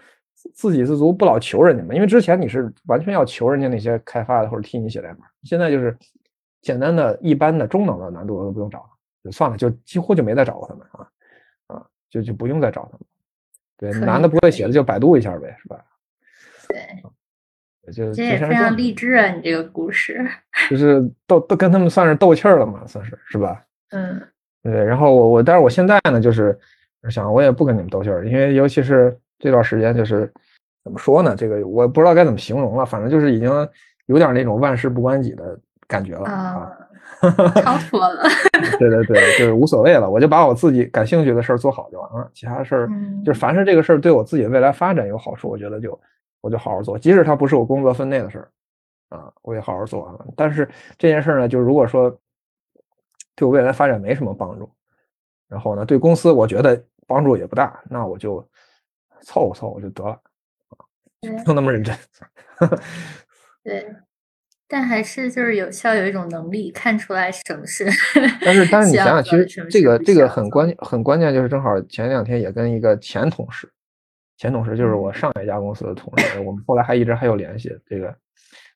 [0.53, 1.93] 自给自足，不老求人家嘛。
[1.93, 5.95] 因为之前你是完全要求人家那些开发的或者替你写代码，现在就是
[6.61, 8.89] 简单的一般的中等的难度都不用找了，
[9.23, 11.07] 就算了，就几乎就没再找过他们啊
[11.67, 13.01] 啊，就就不用再找他们。
[13.77, 15.83] 对，男的不会写的就百度一下呗，是吧？
[16.69, 19.31] 对，就这也非常励志啊！
[19.31, 20.23] 你这个故事
[20.69, 23.65] 就是斗都跟他们算是斗气儿了嘛，算是是吧？
[23.89, 24.21] 嗯，
[24.63, 24.83] 对。
[24.83, 26.57] 然后我我，但是我现在呢，就是
[27.09, 30.31] 想我也不跟你们斗气儿，因为尤其是这段时间，就是
[30.83, 31.35] 怎么说呢？
[31.35, 33.49] 这个我不知道该怎么形容了，反正就是已经
[34.05, 36.71] 有点那种万事不关己的感觉了啊，
[37.61, 38.23] 超脱了。
[38.79, 42.89] 对对对，就是无所谓了，我就把我自己感兴趣的事儿做好就完了，其他事儿
[43.25, 45.99] 就是凡是这个事儿对我自己未来发展有好处，我觉得就。
[46.43, 50.25] 我就好好做，即使它不是我工作分内的事儿，啊，我也好好做完了。
[50.35, 52.09] 但是这件事儿呢，就如果说
[53.35, 54.69] 对我未来发展没什么帮助，
[55.47, 58.47] 然后呢，对公司我觉得帮助也不大，那我就
[59.21, 60.19] 凑合凑合就得了，
[61.21, 61.95] 不用那么认真。
[63.63, 63.95] 对，
[64.67, 67.85] 但还是就是有效有一种能力看出来什么是。
[68.43, 73.71] 但是但是你想想，其实这个这个很关键很关键，就是正好前两天也跟一个前同事。
[74.37, 77.69] 前同事就是我上一家公司的同事，我们后来还一直还有联系。
[77.85, 78.15] 这个，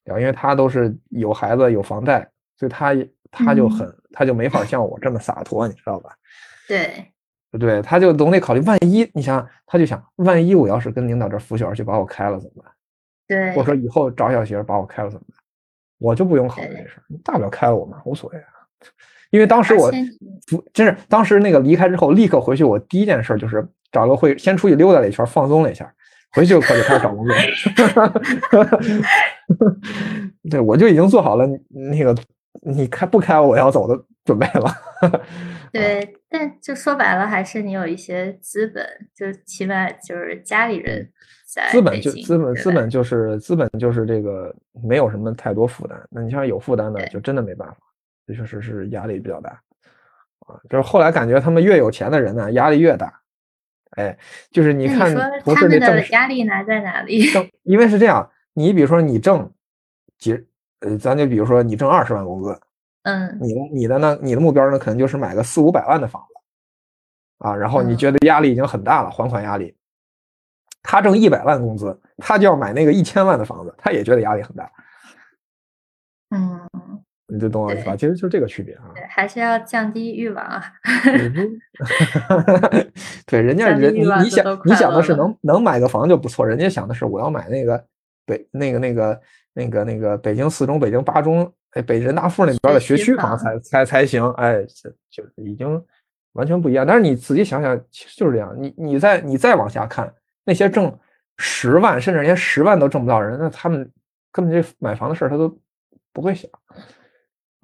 [0.06, 2.96] 因为他都是有孩子有房贷，所以他
[3.32, 6.12] 他就很他就没法像我这么洒脱，你知道吧？
[6.68, 7.06] 对，
[7.60, 12.72] 对，他就总得考虑，万一你想，他就想，万一我要是跟领导这拂袖而去把我开了怎么办？
[13.28, 15.38] 对，或者说以后找小媳妇把我开了怎么办？
[16.00, 18.48] 我就不用考虑这事，大不了开了我嘛，无所谓啊。
[19.32, 19.92] 因为当时我
[20.48, 23.68] 不真是当时那个离开之后，立刻回去，我第一件事就是。
[23.92, 25.90] 找个会，先出去溜达了一圈，放松了一下，
[26.34, 27.34] 回去就可以开始找工作。
[30.52, 32.14] 对，我就已经做好了那个
[32.66, 35.22] 你开不开我要走的准备了。
[35.72, 41.08] 对，但就说白了，还是你有一些资本，就起码就是家里人
[41.46, 41.70] 在。
[41.70, 45.98] 资本就资本，资本就是资本就是这个没有什么太多负担。
[46.10, 47.78] 那你像有负担的，就真的没办法，
[48.26, 49.50] 这确实是压力比较大
[50.48, 50.60] 啊。
[50.70, 53.22] 就是后来感觉他们越有钱的人呢，压力越大。
[53.92, 54.18] 哎，
[54.52, 57.26] 就是你看，同事那的压力拿在哪里？
[57.64, 59.52] 因为是这样，你比如说你挣
[60.18, 60.48] 几，
[60.82, 62.60] 呃，咱就比如说你挣二十万工资，
[63.04, 69.76] 嗯，你的你的呢，你的目标呢，可能就是买个四五百万的房子，啊，然后你觉得压力已经很大了，还款压力。
[70.84, 74.72] 他挣一百万工资，他就要买那个一千万的房子，他也觉得压力很大。
[76.30, 76.62] 嗯。
[77.28, 77.96] 你就懂我意思吧？
[77.96, 80.64] 其实就这个区别啊，对还是要降低欲望啊。
[83.26, 87.84] 对，人家人你你想你想的是能能买个房就不错，人家想的是我要买那个
[88.28, 89.20] 北那个那个
[89.56, 94.30] 那个那个北京四中、北京八中、哎北人大附那边的学区房才才才行。
[94.34, 95.84] 哎，就就已经
[96.34, 96.86] 完全不一样。
[96.86, 98.54] 但是你仔细想想，其实就是这样。
[98.60, 100.14] 你你再你再往下看，
[100.44, 100.96] 那些挣
[101.38, 103.90] 十万甚至连十万都挣不到人，那他们
[104.32, 105.58] 根本这买房的事儿他都
[106.14, 106.52] 不会想。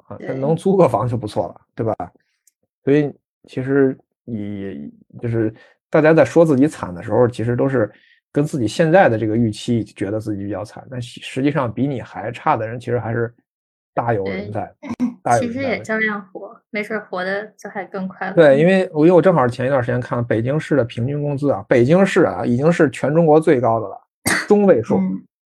[0.08, 1.96] 啊能租个房就不错了，对吧？
[2.84, 3.14] 所以
[3.48, 5.54] 其实你就是
[5.90, 7.90] 大家在说自己惨的时候，其实都是
[8.32, 13.34] 跟自己现在的这个预期觉得自己比较惨，但实际上比你还差的人其实还是
[13.94, 14.74] 大有人在。
[15.40, 18.34] 其实也照样活，没事活的就还更快乐。
[18.34, 24.02] 对，因为我因为我正好前一段时间看北京市的平均工资啊，北京市啊已经是全中国最高的了，
[24.48, 25.00] 中位数。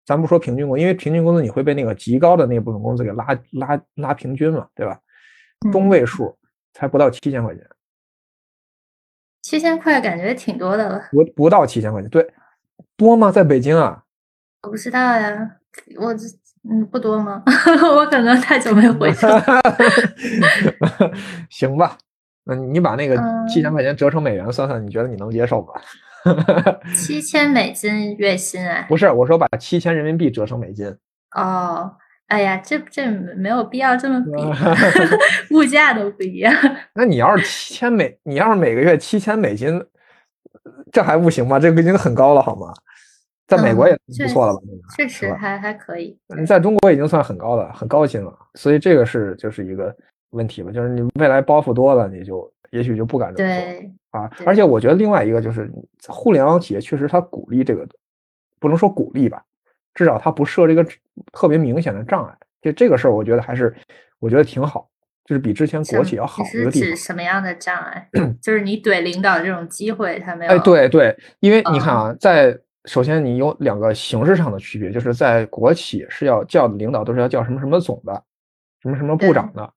[0.06, 4.98] 咱不说平均工，因为平均工资你会被那个极高的那部分工资给拉拉拉平均嘛，对吧？
[5.70, 6.34] 中位数
[6.72, 7.62] 才不到七千块钱，
[9.42, 11.08] 七千块感觉挺多的了。
[11.12, 12.26] 不不到七千块钱，对，
[12.98, 13.30] 多吗？
[13.32, 14.02] 在北京啊？
[14.62, 15.50] 我不知道呀，
[15.98, 16.12] 我
[16.68, 17.42] 嗯，不多吗？
[17.96, 19.42] 我可能太久没回去了。
[21.48, 21.96] 行吧，
[22.44, 25.72] 那你把那个嗯七千块钱折成美元算算，你觉得你能接受吗？
[26.94, 28.84] 七千美金月薪啊？
[28.88, 30.92] 不是，我说把七千人民币折成美金。
[31.36, 31.90] 哦，
[32.26, 36.52] 哎呀，这这没有必要这么比，物价都不一样。
[36.94, 39.80] 那你要是七千美，你要是每个月七千美金，
[40.92, 41.60] 这还不行吗？
[41.60, 42.74] 这个已经很高了，好吗？
[43.48, 44.60] 在美国也嗯不错了吧？
[44.96, 46.16] 这个确实还还可以。
[46.38, 49.94] 你在中国已经算很高了，很高薪了，所以这个是就是一个
[50.30, 54.30] 问题吧，就是你未来包袱多了，你就也许就不敢这么做对，啊。
[54.44, 55.70] 而且我觉得另外一个就是，
[56.06, 57.88] 互联网企业确实它鼓励这个，
[58.60, 59.42] 不能说鼓励吧，
[59.94, 60.86] 至少它不设这个
[61.32, 62.34] 特别明显的障碍。
[62.60, 63.74] 就这个事儿，我觉得还是
[64.18, 64.86] 我觉得挺好，
[65.24, 66.96] 就是比之前国企要好一个地方。
[66.96, 68.10] 什么样的障碍？
[68.42, 70.52] 就是你怼领导这种机会，他没有。
[70.52, 72.58] 哎，对对，因为你嗯看啊，在
[72.88, 78.24] 首先你有两个形式上的区别，就是在国企是要叫的领导都是要叫什么什么总的，
[78.80, 79.70] 什么什么部长的，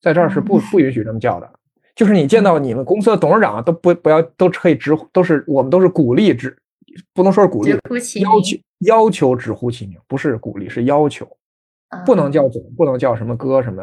[0.00, 1.52] 在这儿是不嗯不允许这么叫的。
[1.94, 6.56] 就是你见到你们公司的董事长啊都不不要都可以直呼，都是我们都是鼓励直，
[7.12, 7.70] 不能说是鼓励
[8.22, 11.28] 要求要求直呼其名，不是鼓励，是要求，
[12.06, 13.82] 不能嗯叫总，不能叫什么哥什么，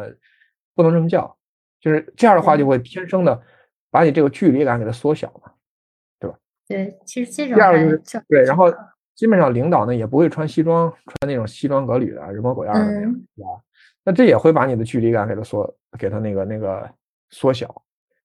[0.73, 1.37] 不能这么叫。
[1.81, 3.39] 就是这样的话，就会天生的
[3.91, 5.51] 把你这个距离感给它缩小嘛。
[6.69, 8.71] 对，其实这种第二个就是对，然后
[9.15, 13.47] 基本上领导呢也不会穿西装，穿那种西装革履的人模狗样的那样，嗯是吧？
[14.05, 16.87] 那这也会把你的距离感给它缩，给它那个那个
[17.31, 17.67] 缩小，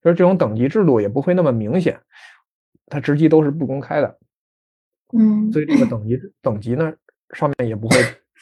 [0.02, 1.98] 就是这种等级制度也不会那么明显，
[2.86, 4.18] 它职级都是不公开的，
[5.18, 6.92] 嗯，所以这个等级等级呢
[7.32, 7.96] 上面也不会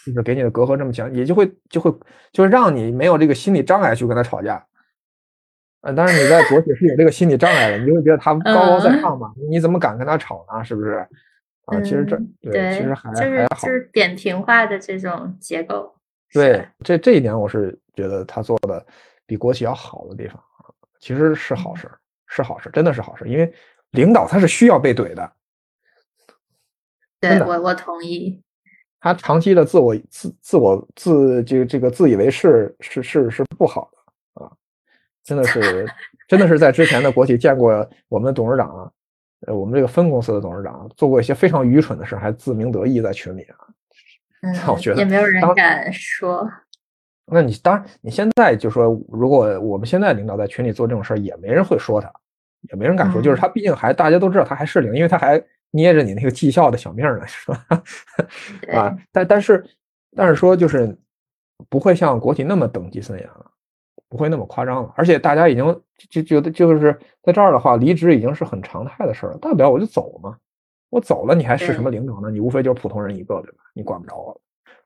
[0.04, 1.94] 就是给你的隔阂这么强，也就会就会
[2.32, 4.66] 就会让你没有这个心理障碍去跟他吵架。
[5.82, 10.64] 呃，但是你在国企是有这个心理障碍的，你就会觉得他高高在上嘛，你怎么敢跟他吵呢？
[10.64, 11.06] 是不是？
[11.66, 13.68] 啊，其实这嗯对，其实还就是还好就。
[13.68, 15.94] 是扁平化的这种结构。
[16.32, 18.84] 对，这这一点我是觉得他做的
[19.26, 20.66] 比国企要好的地方啊，
[20.98, 21.88] 其实是嗯好事，
[22.26, 23.52] 是好事，真的是好事，因为
[23.90, 25.32] 领导他是需要被怼的，
[27.20, 28.42] 对我我同意。
[28.98, 33.90] 他长期的自我自自我自这个这个自以为是是是是不好
[35.24, 35.86] 真的是
[36.28, 38.90] 真的是在之前的国企见过我们的董事长啊，
[39.46, 43.56] 呃，我们这个分公司的董事长做过一些非常愚蠢的事，还自鸣得意在群里啊。
[44.42, 46.50] 嗯， 我觉得也没有人当敢说。
[47.26, 52.12] 那你当然你现在就说，如果我们现在领导在群里做这种事儿，也没人会说他，
[52.62, 57.64] 也没人敢说，就是嗯他毕竟还大家都知道他还是领，因为他还捏着你那个绩效的小命呢，是吧？
[58.62, 59.64] 对啊，但但是
[60.16, 60.94] 但是说就是
[61.70, 63.50] 不会像国企那么等级森严了，
[64.12, 65.64] 不会那么夸张了，而且大家已经
[66.10, 70.36] 就觉得就是在这儿的话，离职已经是很常态的事儿了，大不了我就走嘛，
[70.90, 72.30] 我走了你还是什么领导呢？
[72.30, 73.58] 你无非就是普通人一个，对吧？
[73.72, 74.38] 你管不着我。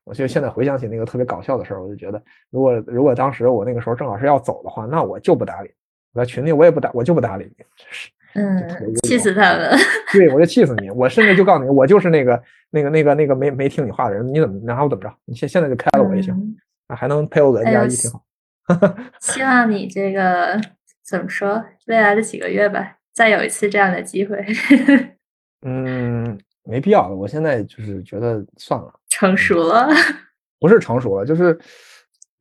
[0.05, 5.69] 我就现在回想起那个特别搞笑的事儿，我就觉得，如果如果当时我那个时候正好是要走的话，那我就不搭理，
[6.13, 9.77] 我在群里我也不搭，我就不搭理你，是嗯，气死他们。
[10.13, 10.89] 对，我就气死你！
[10.91, 15.11] 我甚至就告诉你，我就是那个、那个、那个、那个没没听你话的人，你怎么拿我怎么着？
[15.25, 16.55] 你现现在就开了我也行，
[16.87, 18.21] 还能陪我个呦加一，挺好。
[19.21, 20.59] 希望你这个
[21.05, 21.63] 怎么说？
[21.87, 24.43] 未来的几个月吧，再有一次这样的机会，
[25.65, 27.15] 嗯，没必要了。
[27.15, 29.87] 我现在就是觉得算了，成熟了。
[30.59, 31.57] 不是成熟了，就是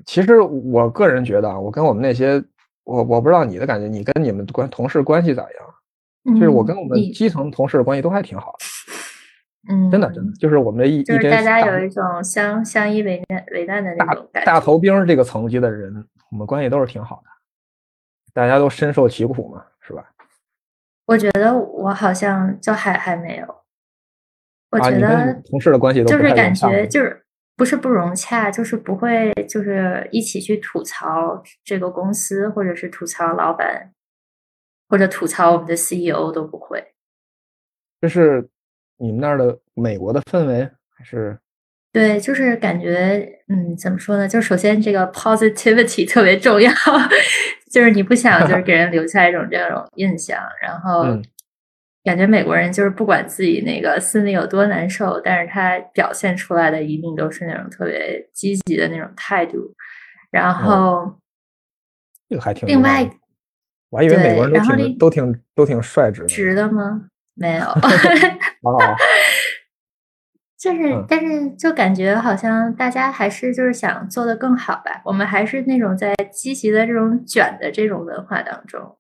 [0.05, 2.43] 其实我个人觉得啊，我跟我们那些
[2.85, 6.35] 我我不知道你的感觉，你跟你们关同事关系咋样？
[6.35, 8.65] 就是我跟我们基层同事的关系都还挺好的，
[9.73, 14.47] 嗯，真的真的，就是我们这一就是大家有一种相相依为难为难的那大种感觉。
[14.47, 16.05] 大头兵这个层级的人，
[16.37, 17.31] 我们关系都是挺好的，
[18.35, 20.13] 大家都深受其苦嘛，是吧？
[21.07, 23.47] 我觉得我好像就还还没有，
[24.71, 27.25] 我啊，觉得你同事的关系都就是感觉就是
[27.57, 33.95] 不是不融洽，就是不会就是一起去吐槽这个公司，或者是吐槽老板，
[34.91, 36.93] 或者吐槽我们的 CEO 都不会。
[38.03, 38.47] 这是
[38.99, 41.41] 你们那儿的美国的氛围，还是
[41.97, 44.29] 对，就是感觉，嗯，怎么说呢？
[44.29, 46.71] 就首先这个 positivity 特别重要，
[47.73, 51.25] 就是你不想就是给人留下一种这种印象，然后嗯
[52.05, 59.75] 感觉美国人就是不管自己那个心里有多难受，但是他表现出来的一定都是那种特别积极的那种态度，
[60.31, 61.19] 然后
[62.29, 63.09] 这个还挺另外
[63.89, 67.09] 我还以为美国人都挺都挺都挺率直的直的吗？
[67.35, 67.65] 没有。
[68.63, 68.79] 哦，
[70.59, 75.03] 就是嗯，但是就感觉好像大家还是就是想做的更好吧。
[75.05, 78.97] 我们还是那种在积极的这种卷的这种文化当中，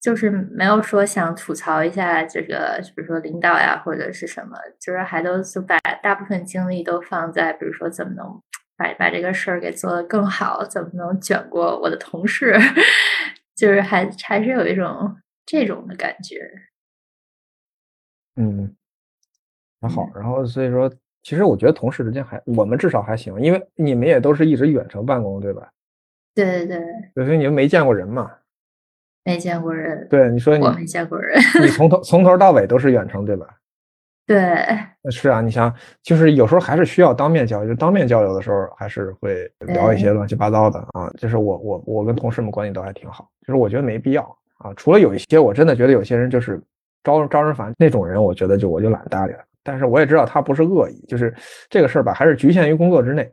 [0.00, 8.26] 就是没有说想吐槽一下这个，比如说领导呀或者是什么，就是还都就把大部分精力都放在比如说怎么能
[8.76, 12.58] 把把这个事儿给做得更好，怎么能卷过我的同事？
[13.54, 15.16] 就是还还是有一种
[15.46, 16.40] 这种的感觉。
[18.34, 18.74] 嗯，
[19.82, 20.08] 还好。
[20.14, 20.90] 然后所以说，
[21.22, 25.68] 其实我觉得同事之间还我们至少还行，因为你们也都是一直远程办公，对吧？
[26.34, 26.80] 对对
[27.14, 28.30] 对，所以你们没见过人嘛？
[29.24, 30.08] 没见过人。
[30.08, 31.38] 对，你说你没见过人。
[31.60, 33.46] 你从头从头到尾都是远程，对吧？
[34.24, 41.10] 对，是啊，你想，就是有时候还是需要当面交流，就当面交流的时候，还是会聊一些乱七八糟的啊。
[41.18, 44.22] 就是我我我跟同事们关系都还挺好，就是我觉得没必要
[44.58, 44.72] 啊。
[44.74, 46.58] 除了有一些我真的觉得有些人就是
[47.02, 49.44] 招招人烦那种人，我觉得就我就懒得搭理了。
[49.62, 51.34] 但是我也知道他不是恶意，就是
[51.68, 53.30] 这个事儿吧，还是局限于工作之内，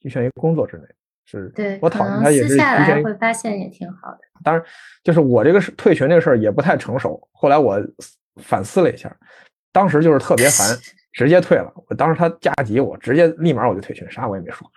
[0.00, 0.84] 局限于工作之内。
[1.24, 4.18] 是对，我讨厌他也是局限于会发现也挺好的。
[4.42, 4.64] 当然，
[5.04, 7.20] 就是我这个是退群这个事儿也不太成熟。
[7.32, 7.80] 后来我
[8.42, 9.14] 反思了一下。
[9.74, 10.76] 当时就是特别烦，
[11.14, 11.72] 直接退了。
[11.88, 14.70] 我当时他加急我，直接立马我就退群，啥我也没说，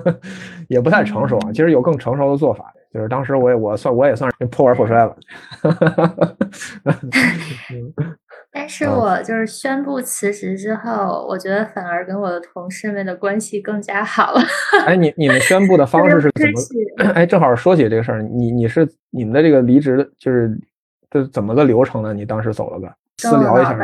[0.68, 1.52] 也不太成熟啊。
[1.52, 5.14] 其实有更成熟的做法，就是当时我也我算我也算是破罐破摔了。
[8.50, 14.40] 但是我就是宣布辞职之后，我觉得反而跟我的同事们的关系更加好了。
[14.86, 16.46] 哎，你你们宣布的方式是怎
[17.06, 17.12] 么？
[17.14, 20.58] 哎，正好说起这个事儿，你你是你们的这个离职就是
[21.10, 22.14] 这怎么个流程呢？
[22.14, 23.78] 你当时走了个私聊一下。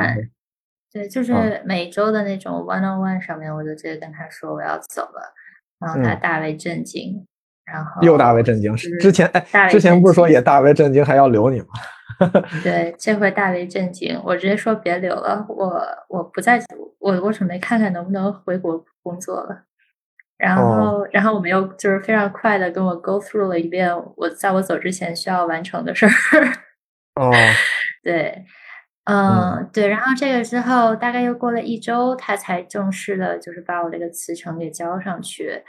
[0.93, 5.35] 对，就是每周的那种 one on one 上面，我就直接跟他说我要走了，
[5.79, 7.27] 然后他大为震惊，
[7.67, 8.75] 然后又大为震惊。
[8.77, 11.67] 之前哎，之前不是说也大为震惊，还要留你吗？
[12.63, 16.61] 对，这回大为震惊，我直接说别留了，我我不在，
[16.99, 19.65] 我我准备看看能不能回国工作了。
[20.37, 26.13] 然后，然后我们又就是非常快的跟我 go through 了一遍我在我走之前需要完成的事儿。
[27.15, 27.31] 哦，
[28.03, 28.45] 对。
[29.07, 35.63] 嗯，对，然后这个之后大概又过了一周，他才正式的，就是把我这个辞呈给交上去，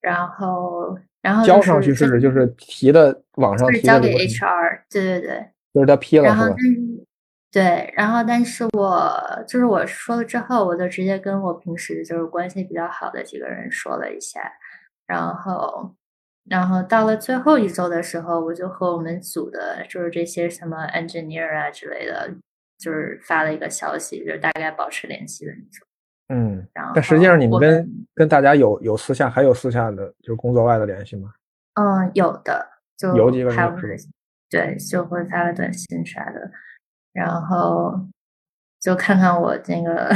[0.00, 7.06] 然后，然后交上去是就是提的网上提交给 HR，对对对，就是他批了，然后但是
[7.50, 14.40] 对，然后但是我就是我说了之后，我就直接跟我平时就是关系比较好的几个人说了一下，
[15.06, 15.94] 然后，
[16.48, 22.34] 然后到了最后一周的时候，我就和我们组的就是这些什么 engineer 啊之类的。
[22.82, 25.86] 就是发了一个消息，就是大概保持联系的那种。
[26.30, 31.30] 嗯，然后但实际上你们跟跟大家有有私下还有私下的，就是工作外的联系吗？
[31.74, 32.66] 嗯，有的，
[32.96, 33.76] 就有几个人
[34.50, 36.50] 对，就会发个短信啥的，
[37.12, 37.94] 然后
[38.80, 40.12] 就看看我那个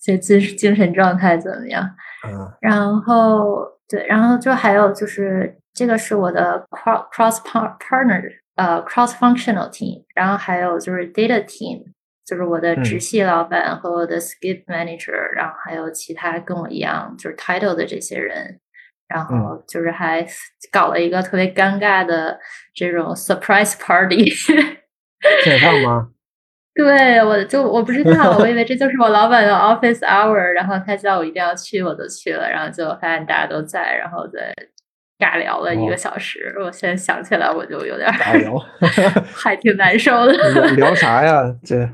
[0.00, 1.84] 这精精神状态怎么样。
[2.26, 7.42] 嗯，然后对，然后就还有就是这个是我的 cross cross
[7.78, 8.38] partner。
[8.58, 11.80] 呃，cross-functional team，然后还有就是 data team，
[12.26, 18.58] 就是我的直系老板和我的 skip manager，然后还有其他跟我一样就是 title 的这些人，
[19.08, 20.26] 然后就是还
[20.70, 22.38] 搞了一个特别尴尬的
[22.74, 24.32] 这种 surprise party。
[26.74, 34.54] 对，我就我不知道，我以为这就是我老板的 office hour，然后他叫我一定要去，我就去了，然后就发现大家都在，然后在。
[35.18, 38.56] 尬聊了一个小时，我现在想起来我就有点尬聊，
[39.34, 40.32] 还挺难受的。
[40.76, 41.42] 聊啥呀？
[41.64, 41.90] 这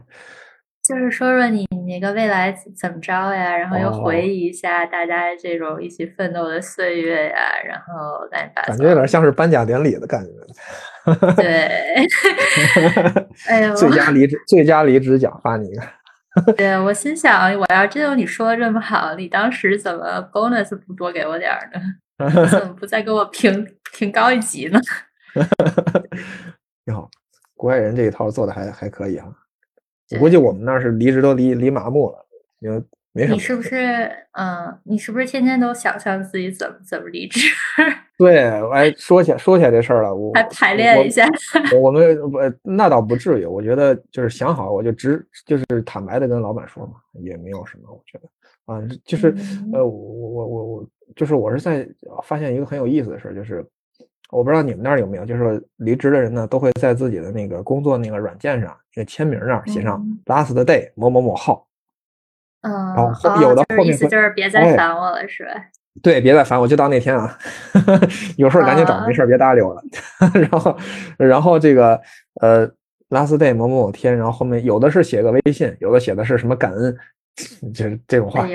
[0.87, 3.57] 就是说说你那个未来怎么着呀？
[3.57, 10.31] 然后又回忆一下大家这种一起奋斗的岁月呀，然后来把感觉有点像是颁奖典礼的感觉。
[11.37, 12.07] 对，
[13.49, 15.83] 哎呦， 最佳离职最佳离职奖发你一个。
[16.57, 21.81] 对我心想，我要真有你说的这么好，你当时怎么 bonus 不多给我点儿呢？
[22.49, 24.79] 怎么不再给我评评高一级呢？
[26.85, 27.09] 挺好，
[27.55, 29.27] 国外人这一套做的还还可以啊。
[30.13, 32.27] 我估计我们那是离职都离离麻木了，
[32.61, 32.83] 因为
[33.13, 33.35] 没什么。
[33.35, 34.79] 你是不是嗯？
[34.85, 37.49] 你是不是天天都想象自己怎么怎么离职？
[38.19, 38.41] 对，
[38.73, 41.27] 哎，说起说起来这事儿了，我还排练一下。
[41.81, 48.29] 我们不那倒不至于，我觉得就是想好我就直就是坦白的跟老板说嘛，也没有什么，我觉得
[48.67, 49.35] 啊，就是
[49.73, 50.87] 呃，我我我我。
[51.15, 51.87] 就是我是在
[52.25, 53.65] 发现一个很有意思的事儿，就是
[54.35, 61.67] 我不知道你们那儿有没有，就是离职的人呢都会在自己的那个工作那个软件上，那签名那儿写上 last day 某某某号。
[62.63, 65.51] 嗯，然后有的后面意思就是别再烦我了，是吧？
[66.03, 67.39] 对，别再烦我，就到那天啊，
[68.37, 69.83] 有事儿赶紧找，没事儿别搭理我了。
[70.35, 70.77] 然后，
[71.17, 72.01] 然后这个
[72.41, 72.67] 呃
[73.11, 76.97] last day 某某某天，然后后面有的是写个微信，有的写的是什么感恩。
[77.75, 78.47] 这这种话，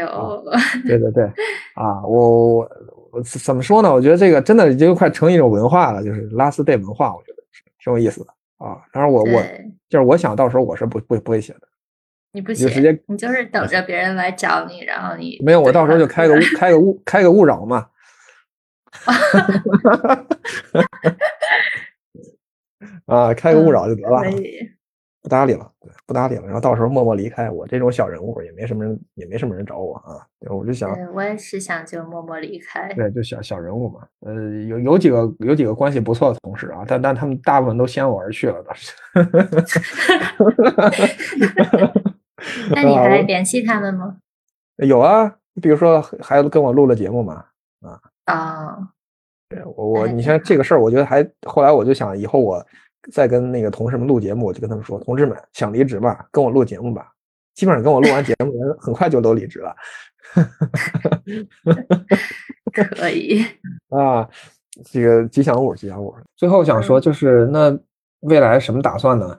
[0.87, 1.25] 对对对，
[1.75, 2.69] 啊，我
[3.43, 3.93] 怎么说呢？
[3.93, 8.81] 我觉得这个真的已经快成一种文化了，就是拉斯 day 文化，我觉得是挺有意思的啊。
[8.91, 9.43] 当然，我我
[9.89, 11.61] 就是我想到时候我是不不不会写的
[12.31, 17.87] 你不就直接写，你就是等着别人来找你，然后你没有，我到时候就开个 开个勿开个勿扰嘛。
[23.07, 24.71] 啊，开个勿扰就得了可，以。
[25.29, 27.51] 不搭理了，对，不搭理了，然后到时候默默离开。
[27.51, 30.25] 我这种小人物也没什么人，也没什么人找我啊。
[30.39, 32.91] 对我就想，我也是想就默默离开。
[32.93, 33.99] 对，就小小人物嘛。
[34.21, 34.33] 呃，
[34.67, 38.91] 有有几个有几个关系不错的同事啊，但但他们大部分都先我而去了，倒是。
[42.73, 44.17] 那你还联系他们吗？
[44.77, 47.45] 有啊，比如说孩子跟我录了节目嘛，
[47.81, 48.79] 啊，啊
[49.49, 52.65] 对我我哎你像这个事儿，我觉得还后来我就想，以后我
[53.11, 57.11] 再跟那个同事们录节目，我就跟他们说，同志们想离职吧，跟我录节目吧。
[57.55, 59.75] 基本上跟我录完节目，人很快就都离职了
[62.73, 63.43] 可以。
[63.89, 64.29] 啊。
[64.85, 66.15] 这个吉祥物，吉祥物。
[66.37, 67.77] 最后想说，就是那
[68.21, 69.37] 未来什么打算呢？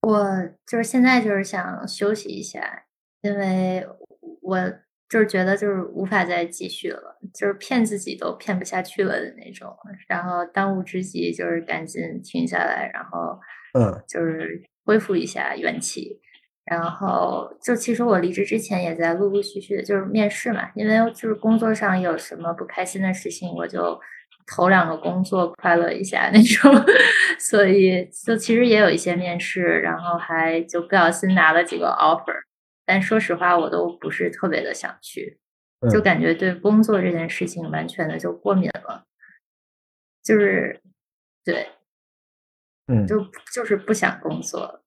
[0.00, 2.84] 我就是现在就是想休息一下，
[3.20, 3.86] 因为
[4.40, 4.56] 我
[5.10, 9.68] 就是觉得就是无法再继续了，就是骗自己都骗不下去了的那种。
[10.06, 13.38] 然后当务之急就是赶紧停下来，然后
[13.78, 16.20] 嗯就是恢复一下元气。
[16.64, 23.98] 然后就其实我离职之前也在陆陆续续的就是面试嘛，因为就是工作上有什么不开心的事情，我就
[24.46, 26.72] 头两个工作快乐一下那种，
[27.40, 32.36] 所以就其实也有一些面试，然后还就不小心拿了几个 offer，
[32.90, 35.38] 但说实话我都不是特别的想去，
[35.92, 39.04] 就嗯感觉对工作这件事情完全的就过敏了，
[40.24, 40.82] 就是
[41.44, 41.68] 对，
[42.88, 43.24] 嗯就
[43.54, 44.82] 就是不想工作。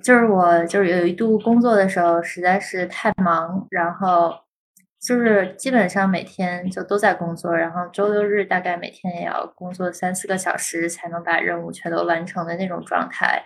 [0.00, 4.32] 就是我就是有一度工作的时候实在是太忙，然后
[5.00, 13.44] 就是基本上每天就都在工作，然后周六日大概每天也要工作三四个小时才能把任务全都完成的那种状态。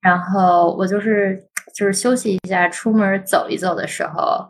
[0.00, 4.48] 然后我就是就是休息一下，出门走一走的时候，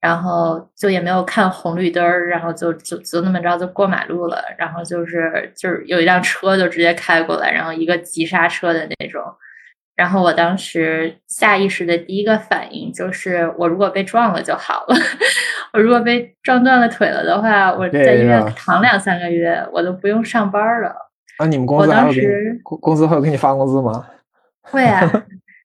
[0.00, 9.22] 然后就也没有看红绿灯儿，然后就就就那么着就过马路了，然后就是就是有一辆车就直接开过来，然后一个急刹车的那种。
[9.94, 14.96] 然后我当时下意识的第一个反应就是，我如果被撞了就好了。
[15.74, 20.94] 我如果被撞断了腿了的话，我在医院躺两三个月，我都不用上班了。
[21.36, 22.20] 啊，你们公我当司
[22.62, 24.06] 公公司会给你发工资吗？
[24.62, 25.00] 会啊，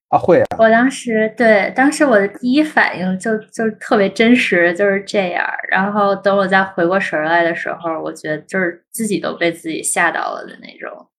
[0.10, 0.46] 啊，会啊。
[0.58, 5.46] 我当时对，当时我的第一反应就就特别真实，就是这样。
[5.70, 11.10] 然后等我再回过神来的时候，我觉得就是自己都被自己吓到了的那种。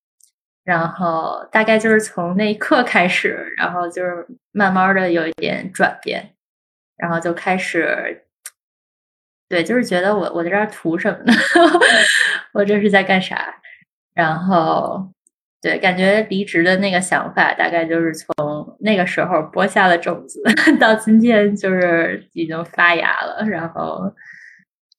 [0.64, 6.34] 然后大概就是从那一刻开始，然后就是慢慢的有一点转变，
[6.96, 8.24] 然后就开始，
[9.48, 11.32] 对，就是觉得我我在这儿图什么呢？
[12.52, 13.54] 我这是在干啥？
[14.14, 15.10] 然后
[15.68, 20.42] 对，感觉离职的那个想法，大概就是从那个时候播下了种子，
[20.80, 23.44] 到今天就是已经发芽了。
[23.44, 24.10] 然后，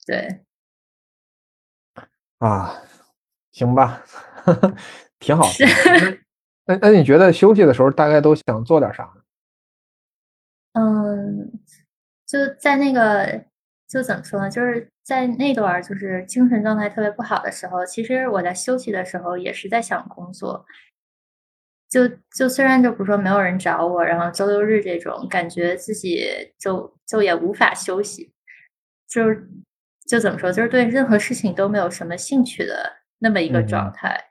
[0.06, 0.42] 对，
[2.38, 2.84] 啊，
[3.52, 4.04] 行吧，
[5.18, 5.42] 挺好。
[5.46, 5.74] 是挺
[6.12, 6.18] 好
[6.66, 9.12] 那 那你觉得休息的时候大概都想做点啥？
[10.74, 11.52] 嗯，
[12.28, 13.44] 就在那个，
[13.88, 14.52] 就怎么说呢？
[14.52, 20.64] 就是在那段就是精神状态特别不好的时候，其实我在休息的时候也是在想工作。
[21.90, 22.08] 就
[22.38, 26.24] 就虽然就比如说没有人找我，然后周六日这种感觉自己
[26.60, 28.32] 就就也无法休息，
[29.08, 29.50] 就是
[30.08, 34.26] 就怎么说，就是对任何事情都没有什么兴趣的那么一个嗯状态。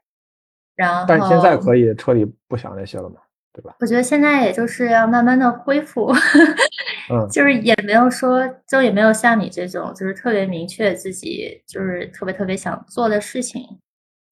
[0.77, 3.21] 然后，但是现在可以彻底不想这些了嘛，
[3.53, 3.75] 对吧？
[3.81, 6.13] 我觉得现在也就是要慢慢的恢复，
[7.11, 13.79] 嗯就是也没有说，就也没有像你这种，就是特别明确自己就是特别特别想做的事情，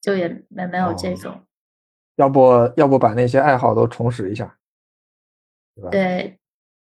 [0.01, 1.41] 就也没没有这哦种。
[2.15, 4.57] 要不要不把那些爱好都重拾一下，
[5.75, 5.89] 对吧？
[5.91, 6.39] 对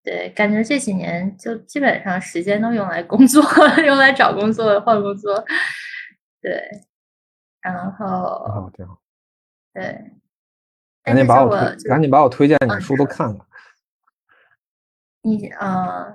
[0.04, 3.42] 对，感觉这几年就基本上时间都用来工作，
[3.86, 5.44] 用来找工作、换工作。
[6.42, 6.62] 对，
[7.62, 8.08] 然挺后
[8.46, 9.00] 好，挺好。
[9.74, 10.12] 对，
[11.06, 13.46] 赶紧把我推，赶紧把我推荐你的嗯书都看看。
[15.22, 16.08] 你啊，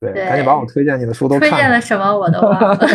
[0.00, 1.80] 对，赶紧把我推荐你的书都推荐了。
[1.80, 2.78] 什么我都忘了。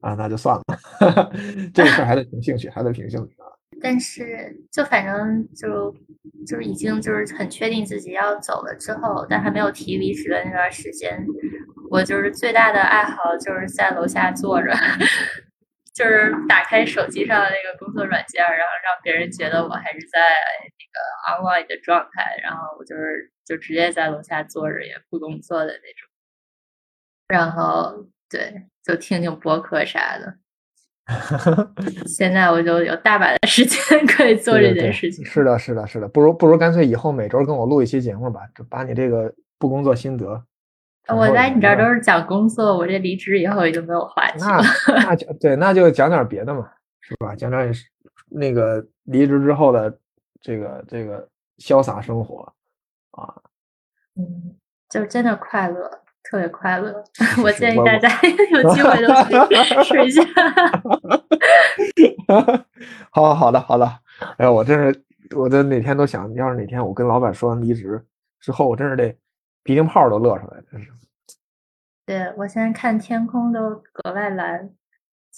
[0.00, 0.62] 啊，那就算了，
[1.74, 3.46] 这个事儿还得凭兴趣，还得凭兴趣啊。
[3.80, 5.92] 但是就反正就
[6.46, 11.24] 就是已经就是很确定自己要走了之后，但还没有提离职的那段时间，
[11.90, 14.72] 我就是最大的爱好就是在楼下坐着，
[15.98, 20.20] 就是打开手机上的那个工作软件，然后让别人觉得我还是在
[20.78, 26.08] 那个 online 的状态，然后我就是就直接在楼下坐着也不工作的那种，
[27.26, 30.36] 然后对，就听听播客啥的。
[32.06, 35.24] 现在我就有大把的时间可以做这件事情。
[35.24, 40.44] 是的，是的，是的，不如不如干脆以后每周跟我录一期节目吧，就把你这个不工作心得。
[41.16, 44.60] 我在你这儿都是讲工作，我这离职以后也就没有话题了。
[44.88, 46.68] 那那就对，那就讲点别的嘛，
[47.00, 47.34] 是吧？
[47.34, 47.72] 讲点
[48.30, 49.98] 那个离职之后的
[50.40, 51.26] 这个这个
[51.58, 52.52] 潇洒生活
[53.12, 53.34] 啊。
[54.16, 54.54] 嗯，
[54.88, 55.90] 就真的快乐，
[56.22, 57.02] 特别快乐。
[57.42, 58.08] 我建议大家
[58.52, 59.14] 有机会都
[59.84, 60.22] 试一下。
[63.10, 63.86] 好好的好的，
[64.36, 65.04] 哎呀，我真是，
[65.34, 68.04] 我这哪天都想，要是哪天我跟老板说完离职
[68.40, 69.16] 之后，我真是得
[69.68, 70.90] 鼻涕泡都乐出来，真是。
[72.06, 74.70] 对我现在看天空都格外蓝，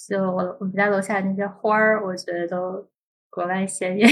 [0.09, 2.89] 就我我们家楼下那些花儿，我觉得都
[3.29, 4.09] 格外鲜艳。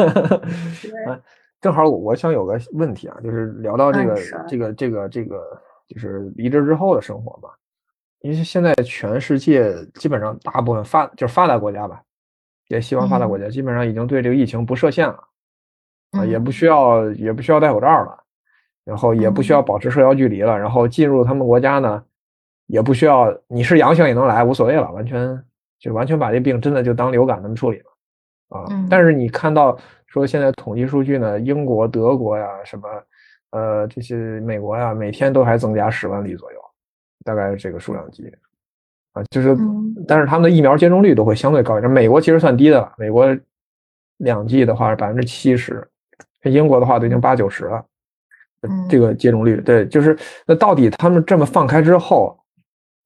[1.60, 4.16] 正好我想有个问题啊，就是聊到这个
[4.48, 7.50] 这个这个这个，就是离职之后的生活嘛。
[8.20, 12.02] 因为现在全世界基本上大部分发就是发达国家吧，
[12.68, 15.22] 也西方发达国家基本上已经对这个疫情不设限了，
[16.12, 18.23] 啊，也不需要也不需要戴口罩了，
[18.84, 22.02] 然后也不需要保持社交距离了，然后进入他们国家呢，
[22.66, 25.42] 也不需要你是阳性也能来，无所谓了，完全
[25.78, 29.78] 就完全把这病真的就当流感那么处理了，啊，但是你看到。
[30.06, 32.88] 说现在统计数据呢，英国、德国呀，什么，
[33.50, 36.58] 呃，这些美国呀，每天都还增加十万例左右，
[37.24, 38.32] 大概这个数量级，
[39.12, 39.56] 啊，就是，
[40.06, 41.90] 但是他们的疫苗接种率都会相对高一点。
[41.90, 43.26] 美国其实算低的了，美国
[44.18, 45.84] 两剂的话是百分之七十，
[46.44, 47.84] 英国的话都已经八九十了，
[48.88, 52.38] 这个接种率，对，就是那到底他们这么放开之后，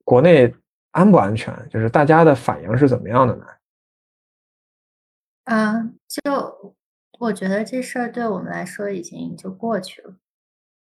[0.04, 0.54] 国内
[0.92, 1.54] 安不安全？
[1.70, 3.44] 就是大家的反应是怎么样的呢？
[5.44, 6.74] 啊，就。
[7.20, 10.14] 我觉得这事儿对我们来说已经就过去了，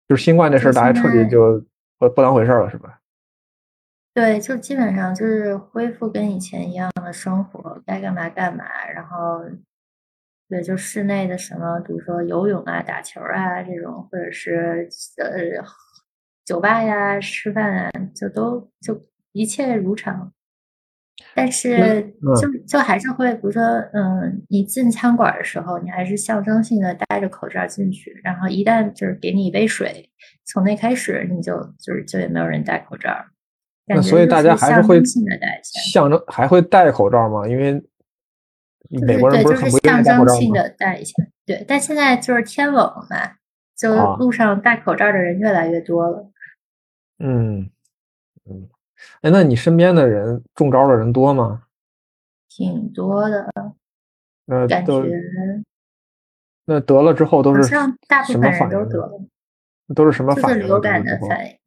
[0.08, 1.62] 就是新冠这事儿，大家彻底就
[2.00, 3.02] 不不当回事儿了，是吧？
[4.14, 8.64] 对，就基本上就是恢复跟以前一样的生活，该干嘛干嘛。
[8.96, 9.42] 然后，
[10.52, 14.86] 对，就室内的什么，比如说游泳啊、打球啊这种，或者是
[15.18, 15.66] 呃
[16.44, 20.34] 酒吧呀、吃饭啊，就都就一切如常。
[21.34, 30.10] 但是就就还是会，比如说，嗯，你进餐馆的时候，你还是象征性的戴着口罩进去，然后一旦就是给你一杯水，
[30.46, 33.10] 从那开始你就就是就也没有人戴口罩。
[33.86, 35.02] 那所以大家还是会
[35.84, 37.48] 象征还会戴口罩吗？
[37.48, 37.82] 因为
[39.06, 41.14] 美国人不是很不象征性的戴一下。
[41.46, 43.36] 对，但现在就是天冷了嘛，
[43.76, 46.32] 就路上戴口罩的人越来越多了。
[47.20, 47.70] 嗯
[48.46, 48.70] 嗯。
[49.22, 51.64] 哎，那你身边的人中招的人多吗？
[52.48, 53.50] 挺多的，
[54.46, 54.92] 那感觉
[56.66, 57.74] 那得了之后都是
[58.08, 59.22] 大部分人都得了，
[59.96, 60.58] 都是什么反应？
[60.58, 61.58] 就是流感的反应。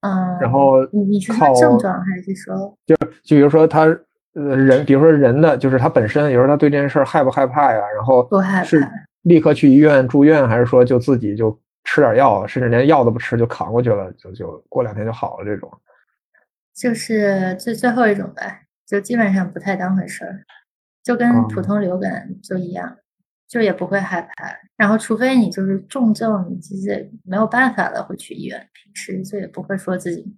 [0.00, 2.76] 嗯，然后你你是说症状还是说？
[2.84, 3.86] 就就比如说他
[4.34, 7.80] 呃人，比如说人的就是他本身，有时候他对这件事儿害不害怕呀？
[7.94, 8.86] 然后不害怕，是
[9.22, 15.70] 立刻去医院住院，还是说就自己就吃点药，甚至连药都不吃就扛过去了，就就过两天就好了这种？
[16.74, 20.40] 就是最最后一种呗，就基本上不太当回事儿，
[21.04, 22.96] 就跟普通流感就一样，
[23.46, 24.30] 就也不会害怕。
[24.78, 28.58] 然后，除非你就是重症，你其实没有办法了，会去医院。
[28.72, 30.34] 平时就也不会说自己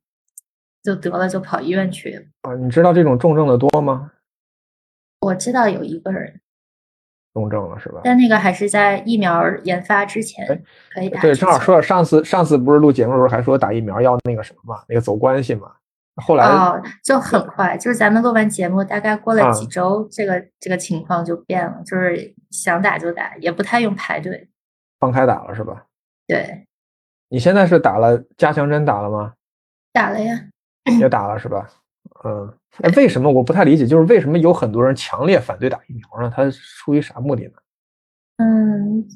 [0.84, 2.28] 就得了就跑医院去。
[2.42, 4.12] 啊，你知道这种重症的多吗？
[5.20, 6.40] 我知道有一个人
[7.32, 8.02] 重症了，是吧？
[8.04, 10.46] 但那个还是在疫苗研发之前
[10.92, 11.20] 可以打。
[11.22, 15.72] 对，正好说到上次，上次不是录节目的时候还说打疫苗要那个什么嘛，那个走关系嘛。
[16.22, 24.46] 后来哦，就很快，就是咱们录完节目，大概过了几周，这个这个情况就变了，就是想打就打，也不太用排队，
[25.00, 25.86] 放开打了是吧？
[26.28, 26.66] 对。
[27.30, 29.32] 你现在是打了加强针打了吗？
[29.92, 30.50] 打了呀。
[31.00, 31.68] 也打了是吧？
[32.24, 33.86] 嗯，哎，为什么我不太理解？
[33.86, 36.32] 就是为什么有很多人强烈反对打疫苗呢？
[36.34, 37.52] 他出于啥目的呢？
[38.38, 39.06] 嗯，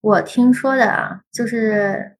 [0.00, 2.16] 我听说的啊，就是，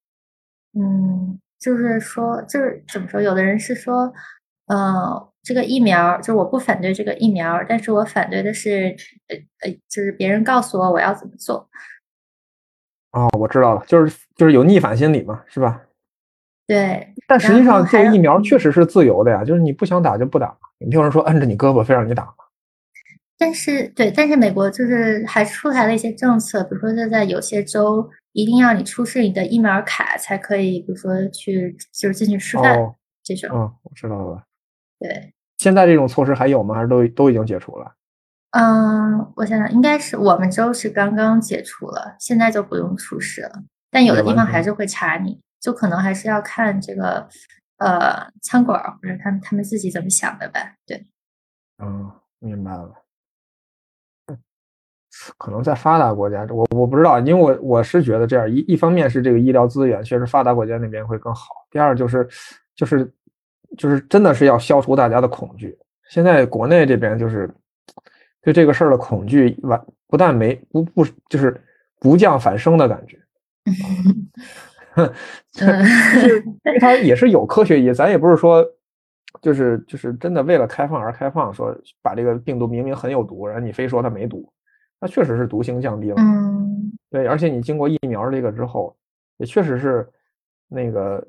[0.75, 1.39] 嗯。
[1.61, 3.21] 就是说，就是怎么说？
[3.21, 4.13] 有的人是说，
[4.67, 8.95] 呃，这个疫苗，就是我不反对这个疫苗，但是我反对的是，
[9.27, 9.37] 呃
[9.69, 11.69] 呃，就是别人告诉我我要怎么做。
[13.11, 15.83] 哦，我知道了，就是就是有逆反心理嘛，是吧？
[16.69, 17.13] 对。
[17.27, 20.57] 但实际上，这个疫苗确实是自由的呀，就是你不想打就不打。
[20.79, 22.33] 没有人说摁着你胳膊非让你打
[23.37, 28.09] 但是，对，但是美国就是还出台了一些政策，比如说现在有些州。
[28.33, 32.79] 一定要你出示你的疫苗卡才可以，比如说去就是进去吃饭
[33.25, 33.51] 这种。
[33.53, 34.45] 嗯，我知道了。
[35.01, 36.73] 对，现在这种措施还有吗？
[36.73, 37.91] 还是都都已经解除了？
[38.53, 43.51] 嗯，我想想，应该是我们州是刚刚解除了，现在就不用出示了。
[43.91, 47.29] 但有的地方还是会查你，就可能还是要看这个
[47.77, 50.59] 呃餐馆或者他们他们自己怎么想的吧。
[50.87, 51.07] 对，
[51.77, 52.91] 嗯，明白了。
[55.37, 62.27] 可能在发达国家，我我不知道，因为我我是觉得这样一一方面是这个医疗资源确实发达国家那边会更好，第二就是
[62.75, 63.13] 就是
[63.77, 65.79] 就是真的是要消除大家的恐惧。
[66.09, 67.55] 现在国内这边就是
[68.41, 71.63] 对这个事儿的恐惧完不但没不不就是
[72.01, 73.19] 不降反升的感觉，
[75.53, 78.65] 就是因为它也是有科学意义，咱也不是说
[79.41, 84.51] 就是就是真的为了开放而开放，说把这个病毒明明很有毒，然后你非说它没毒。
[85.01, 88.97] 那确实是毒性降低了，嗯，对，而且你经过疫苗这个之后，
[89.37, 90.05] 也确实是
[90.67, 91.25] 那个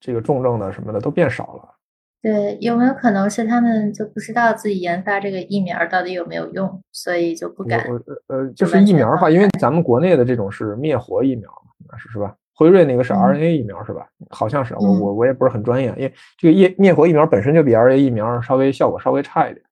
[0.00, 1.74] 这个重症的什么的都变少了。
[2.22, 7.80] 对，有没有可能是他们就不知道自己研发这个疫苗到底有没有用，所以就不敢？
[7.80, 11.50] 呃呃，就是疫苗的话，因为咱们国内的这种是灭活疫苗
[11.86, 12.34] 嘛，是是吧？
[12.60, 14.06] 辉瑞那个是 RNA 疫苗是吧？
[14.28, 19.64] 好像是，我我我也不是很专业，因为这个灭灭活疫苗本身就比 RNA 疫苗稍微效果稍微差一点。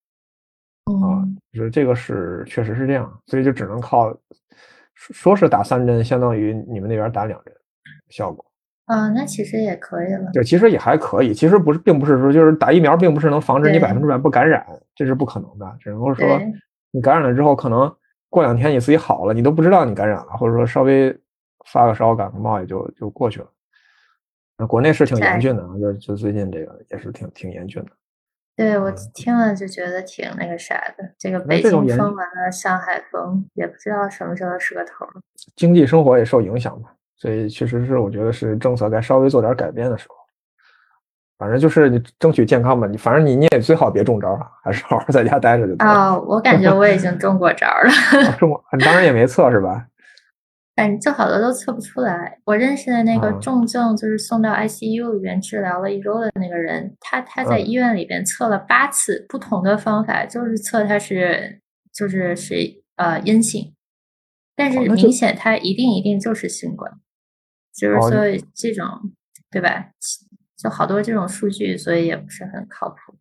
[0.86, 1.20] 啊，
[1.53, 4.16] 就是这个是确实是这样，所以就只能靠
[4.95, 7.53] 说是打三针，相当于你们那边打两针
[8.09, 8.43] 效果。
[8.86, 10.30] 啊，那其实也可以了。
[10.32, 14.64] 对其实也还可以，其实不是，并不是说就是打疫苗，并不是能防止你百分之百不感染，
[14.95, 15.76] 这是不可能的。
[15.78, 16.26] 只能够说
[16.91, 17.95] 你感染了之后，可能
[18.30, 21.14] 过两天你自己好了，你都不知道你感染了，或者说稍微
[21.72, 23.46] 发个烧、感个冒也就就过去了。
[24.56, 27.90] 那国内是挺严峻的，就就最近这个也是挺挺严峻的。
[28.56, 35.06] 对我听了就觉得挺那个啥的，这个北京封完了，上海封，也不知道什么时候是个头。
[35.54, 40.16] 经济生活也受影响吧，所以确实是我觉得是政策该稍微做点改变的时候。
[41.38, 45.76] 反正就是你争取健康吧，你反正你你也最好别中招了，还是好好在家待着就。
[45.86, 48.32] 哦，我感觉我已经中过招了。
[48.38, 49.86] 中过， 当然也没测是吧？
[50.79, 52.41] 反正好多都测不出来。
[52.45, 61.61] 我认识的那个重症，就是送到 ICU 里边治疗了一周的那个人，他他在医院里边测了八次不同的方法，就是测他是
[61.93, 62.55] 就是是
[62.95, 63.74] 呃阴性，
[64.55, 66.93] 但是明显他一定一定就是新冠，
[67.74, 68.87] 就是所以这种
[69.51, 69.91] 对吧？
[70.57, 73.18] 就好多这种数据，所以也不是很靠谱，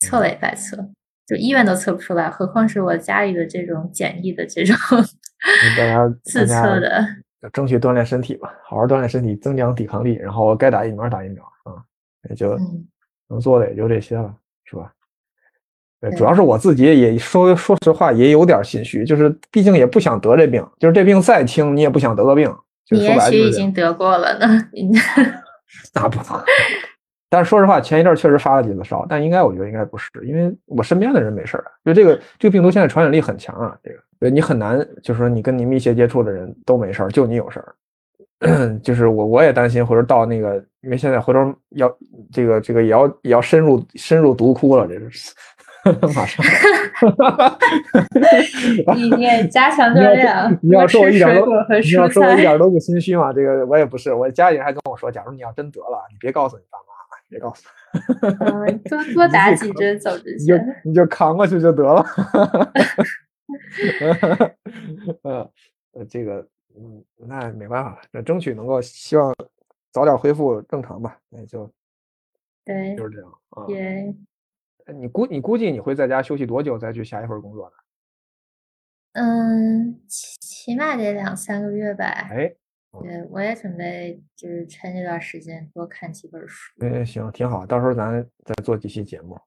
[0.00, 0.90] 测了也白测。
[1.28, 4.74] 就医院都测不出来，何况是我家里的这种简易的这种
[5.76, 7.06] 大家 自测的。
[7.52, 10.14] 争取锻炼身体吧，好好锻炼身体，增强抵抗力。
[10.14, 11.76] 然后该打疫苗打疫苗啊，
[12.30, 12.58] 也就
[13.28, 14.90] 能做的也就这些了，是吧？
[16.00, 22.52] 对，主要是我自己也说说实话也有点心虚，就是毕竟也不想得这病，就是这病再轻你也不想得个病。
[22.90, 24.46] 你也许已经得过了呢，
[25.94, 26.18] 那不。
[27.30, 31.70] 但是说实话，前一阵确实发了几次烧，但应该我觉得应该不是，因为我身边的人没事儿啊。
[31.84, 37.74] 就这个这个病毒现在传染力很强啊，这个对你很难，就是说你跟你密切接触的人都没事儿，就你有事儿。
[38.84, 41.92] 就是我我也担心，或者到那个，因为现在回头要
[42.32, 45.34] 这个这个也要也要深入深入毒窟了，这是
[46.14, 46.44] 马上。
[48.94, 51.46] 你你也加强 锻炼，你要说我一点都
[51.82, 53.32] 你要说我一点都不心虚嘛？
[53.32, 56.87] 这个我也不是，我家里人还跟我说，假如你要真得了，你别告诉你爸妈。
[57.28, 57.68] 别告诉
[58.40, 60.58] 嗯，多多打几针走之前，你就
[60.90, 62.04] 你就扛过去就得了。
[65.92, 69.34] 呃，这个，嗯，那没办法，那争取能够希望
[69.90, 71.18] 早点恢复正常吧。
[71.28, 71.70] 那就
[72.64, 73.64] 对，就是这样啊。
[73.66, 74.14] 对，
[74.94, 77.76] 你估你估计你会在家休息多久再去下一份工作呢？
[79.12, 82.04] 嗯，起起码得两三个月吧。
[82.04, 82.54] 哎。
[83.02, 86.72] 对，我也准备就是趁这段时间多看几本书。
[86.80, 88.10] 嗯，行，挺好，到时候咱
[88.44, 89.38] 再做几期节目。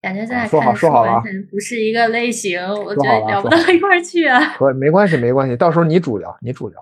[0.00, 1.20] 感觉咱俩说好说好了，
[1.50, 4.54] 不是一个类型，我觉得聊不到一块去啊。
[4.56, 6.80] 可没关系，没关系，到时候你主聊，你主聊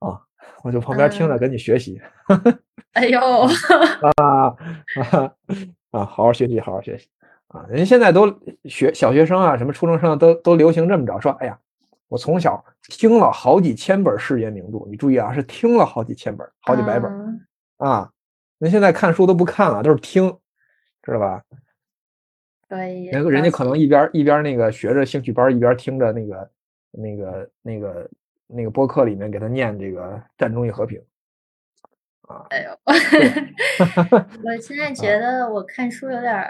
[0.00, 0.20] 啊，
[0.62, 2.00] 我就旁边听着，跟你学习。
[2.92, 3.18] 哎呦，
[4.16, 4.56] 啊
[5.00, 5.34] 啊
[5.90, 6.04] 啊！
[6.04, 7.08] 好好学习，好好学习
[7.48, 7.64] 啊！
[7.70, 8.26] 人现在都
[8.64, 11.58] 学小学生啊，什么初中生都都流行这么着，说，哎呀。
[12.08, 17.40] 我从小听了好几千本世界名著，你注意啊，是听了好几千本、好几百本
[17.78, 18.10] 啊。
[18.58, 20.38] 那现在看书都不看了，都是听，
[21.02, 21.42] 知道吧？
[22.68, 23.06] 可以。
[23.06, 26.50] 人人家可能一边一边那个学着兴趣班，一边听着那个
[26.90, 28.10] 那个那个
[28.46, 30.02] 那个播客里面给他念这个
[30.38, 30.98] 《战争与和平》
[32.32, 32.46] 啊。
[32.50, 32.78] 哎呦，
[34.44, 36.44] 我现在觉得我看书有点，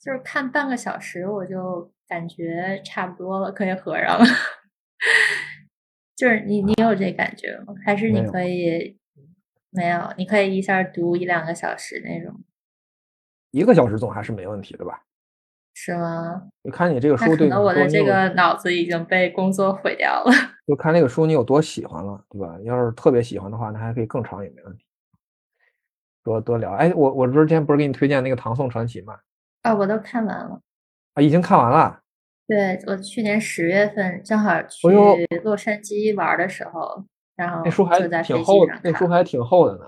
[0.00, 4.24] 就是看半个小时我就感觉差不多了，可以合上了。
[6.16, 7.74] 就是你，你有这感觉吗？
[7.84, 8.98] 还是你可以
[9.70, 10.12] 没有？
[10.16, 12.34] 你可以一下读一两个小时那种，
[13.50, 15.02] 一个小时总还是没问题的吧？
[15.74, 16.48] 是吗？
[16.62, 20.32] 你看你这个书，对，我的这个脑子已经被工作毁掉了。
[20.66, 22.58] 就看那个书你有多喜欢了，对吧？
[22.64, 24.84] 要是特别喜欢的话，那还可以更长也没问题。
[26.24, 26.72] 多多聊。
[26.72, 29.16] 哎，我我之前不是给你推荐那个《唐宋传奇》吗？
[29.62, 30.60] 啊，我都看完了。
[31.14, 32.00] 啊，已经看完了。
[32.48, 34.88] 对，我去年十月份正好去
[35.44, 37.04] 洛杉矶玩的时候，
[37.36, 39.84] 然后那书还挺厚，那书还挺厚的呢。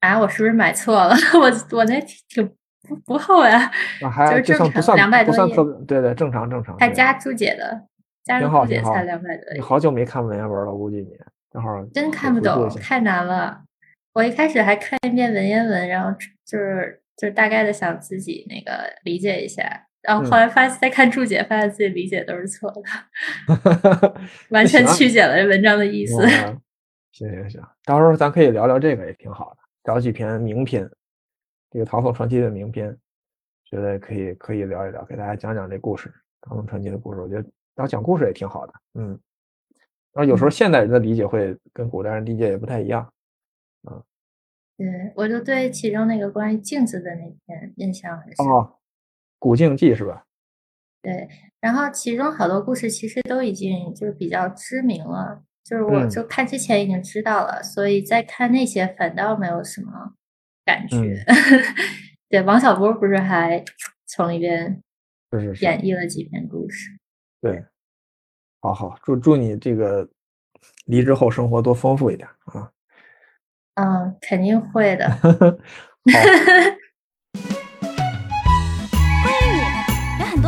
[0.00, 1.16] 啊，我是不是买错了？
[1.34, 2.48] 我我那挺
[2.88, 3.68] 不不厚呀，
[4.30, 5.54] 就是正常两百多页。
[5.88, 6.78] 对对，正常正常。
[6.78, 7.82] 还加注解的，
[8.22, 9.54] 加注解才两百多页。
[9.56, 11.08] 你好久没看文言文了，估计你
[11.50, 11.84] 正好。
[11.92, 13.62] 真看不懂，太难了。
[14.12, 19.85] 我一开始还看一遍文言文，然后就是就是大概的想自己那个理解一下。
[20.06, 24.14] 然后后来发现再看注解，发现自己理解都是错的，
[24.50, 26.14] 完全曲解了文章的意思。
[27.12, 29.58] 行行行，到时候咱可以聊聊这个，也挺好的。
[29.82, 30.88] 找几篇名篇，
[31.70, 32.96] 这个《唐宋传奇》的名篇，
[33.64, 36.08] 觉得可以可以聊一聊，给大家讲讲这故事，
[36.42, 37.20] 《唐宋传奇》的故事。
[37.20, 39.18] 我觉得当讲故事也挺好的，嗯。
[40.12, 43.02] 然后有时候现代人的理解会跟古代人理解也不太一样，
[43.82, 44.02] 啊。
[44.76, 48.46] 对，我就对其中那个关于镜子的那篇印象很深。
[49.46, 50.24] 古镜记是吧？
[51.00, 51.28] 对，
[51.60, 60.14] 然后其中好多故事其实都已经就是比较知名了，就是我就看之前已经知道了，所以在看那些反倒没有什么
[60.64, 61.24] 感觉。
[62.28, 63.64] 对，王小波不是还
[64.04, 64.82] 从里边
[65.60, 66.90] 演绎了几篇故事？
[67.40, 67.64] 对，
[68.60, 70.08] 好好祝祝你这个
[70.86, 72.72] 离职后生活多丰富一点啊！
[73.74, 75.08] 嗯，肯定会的。
[75.14, 75.26] 好。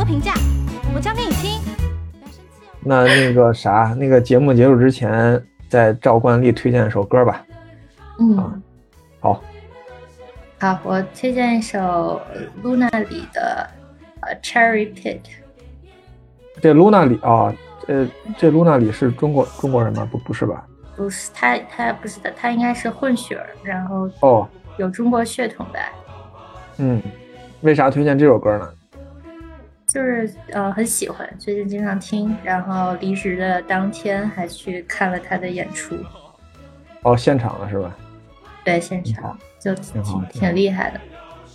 [0.08, 0.32] 评价，
[0.94, 1.60] 我讲给你听。
[2.80, 5.38] 那那个啥，那个节目结束之前，
[5.68, 7.44] 再照惯例推荐一首歌吧。
[8.18, 8.62] 嗯，
[9.20, 9.42] 好。
[10.58, 12.22] 好，我推荐一首
[12.64, 13.68] Luna 里的
[14.20, 15.20] 呃 Cherry Pit。
[16.62, 17.54] 这 Luna 里啊，
[17.86, 20.08] 呃，这 Luna 里是中国中国人吗？
[20.10, 20.66] 不，不是吧？
[20.96, 24.48] 不是，他他不是的，他应该是混血，然后哦，
[24.78, 25.78] 有中国血统的。
[26.78, 27.02] 嗯，
[27.60, 28.66] 为啥推荐这首歌呢？
[29.88, 35.96] 就是呃很喜欢，最近经常听，然后离职的当天还去看了他的演出。
[37.02, 37.96] 哦，现场了是吧？
[38.62, 41.00] 对，现场就挺挺厉害的。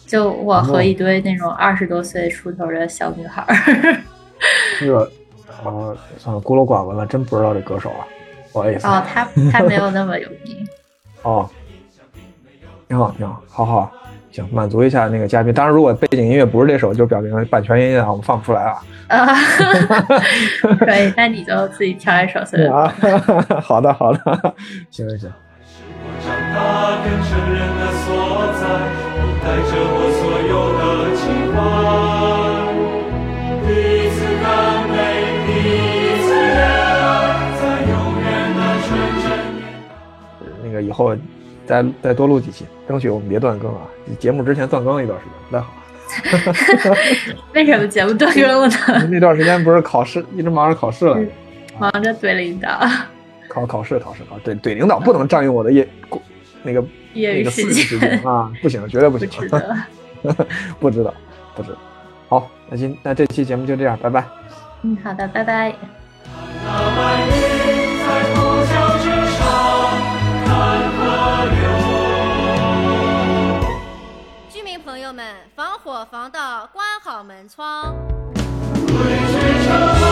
[0.07, 3.45] 就我和一堆那种二十多岁出头的小女孩。
[4.79, 5.03] 这个
[5.63, 8.07] 啊，算了，孤陋寡闻了，真不知道这歌手啊，
[8.51, 8.87] 不好意思。
[8.87, 10.67] 哦，他他没有那么有名。
[11.21, 11.49] 哦，
[12.87, 13.93] 挺好，挺好，好好。
[14.33, 15.53] 行，满足一下那个嘉宾。
[15.53, 18.81] 当然，如果背景音乐不是这首，就表明版权音乐啊，我们放不出来啊。
[19.09, 19.27] 啊，
[20.79, 22.73] 可以，那你就自己挑一首随便。
[22.73, 22.91] 啊，
[23.61, 24.19] 好的，好的，
[24.89, 25.31] 行行行。
[40.63, 41.15] 那个以后。
[41.65, 43.81] 再再多录几期，争取我们别断更啊！
[44.19, 45.73] 节目之前断更了一段时间，不太好。
[47.53, 49.07] 为什么节目断更了呢？
[49.09, 51.17] 那段时间不是考试，一直忙着考试了，
[51.79, 52.69] 忙着怼领导。
[53.47, 55.87] 考考试考试考怼怼领导不能占用我的业
[56.63, 56.83] 那个
[57.13, 58.51] 那个私人时间啊！
[58.61, 59.29] 不行，绝对不行。
[59.29, 59.63] 不知道，
[60.79, 61.13] 不知道，
[61.55, 61.77] 不知道。
[62.29, 64.25] 好，那今那这期节目就这样，拜拜。
[64.81, 65.73] 嗯，好的，拜拜。
[75.95, 77.95] 我防盗关好门窗。
[78.73, 80.02] 鬼吹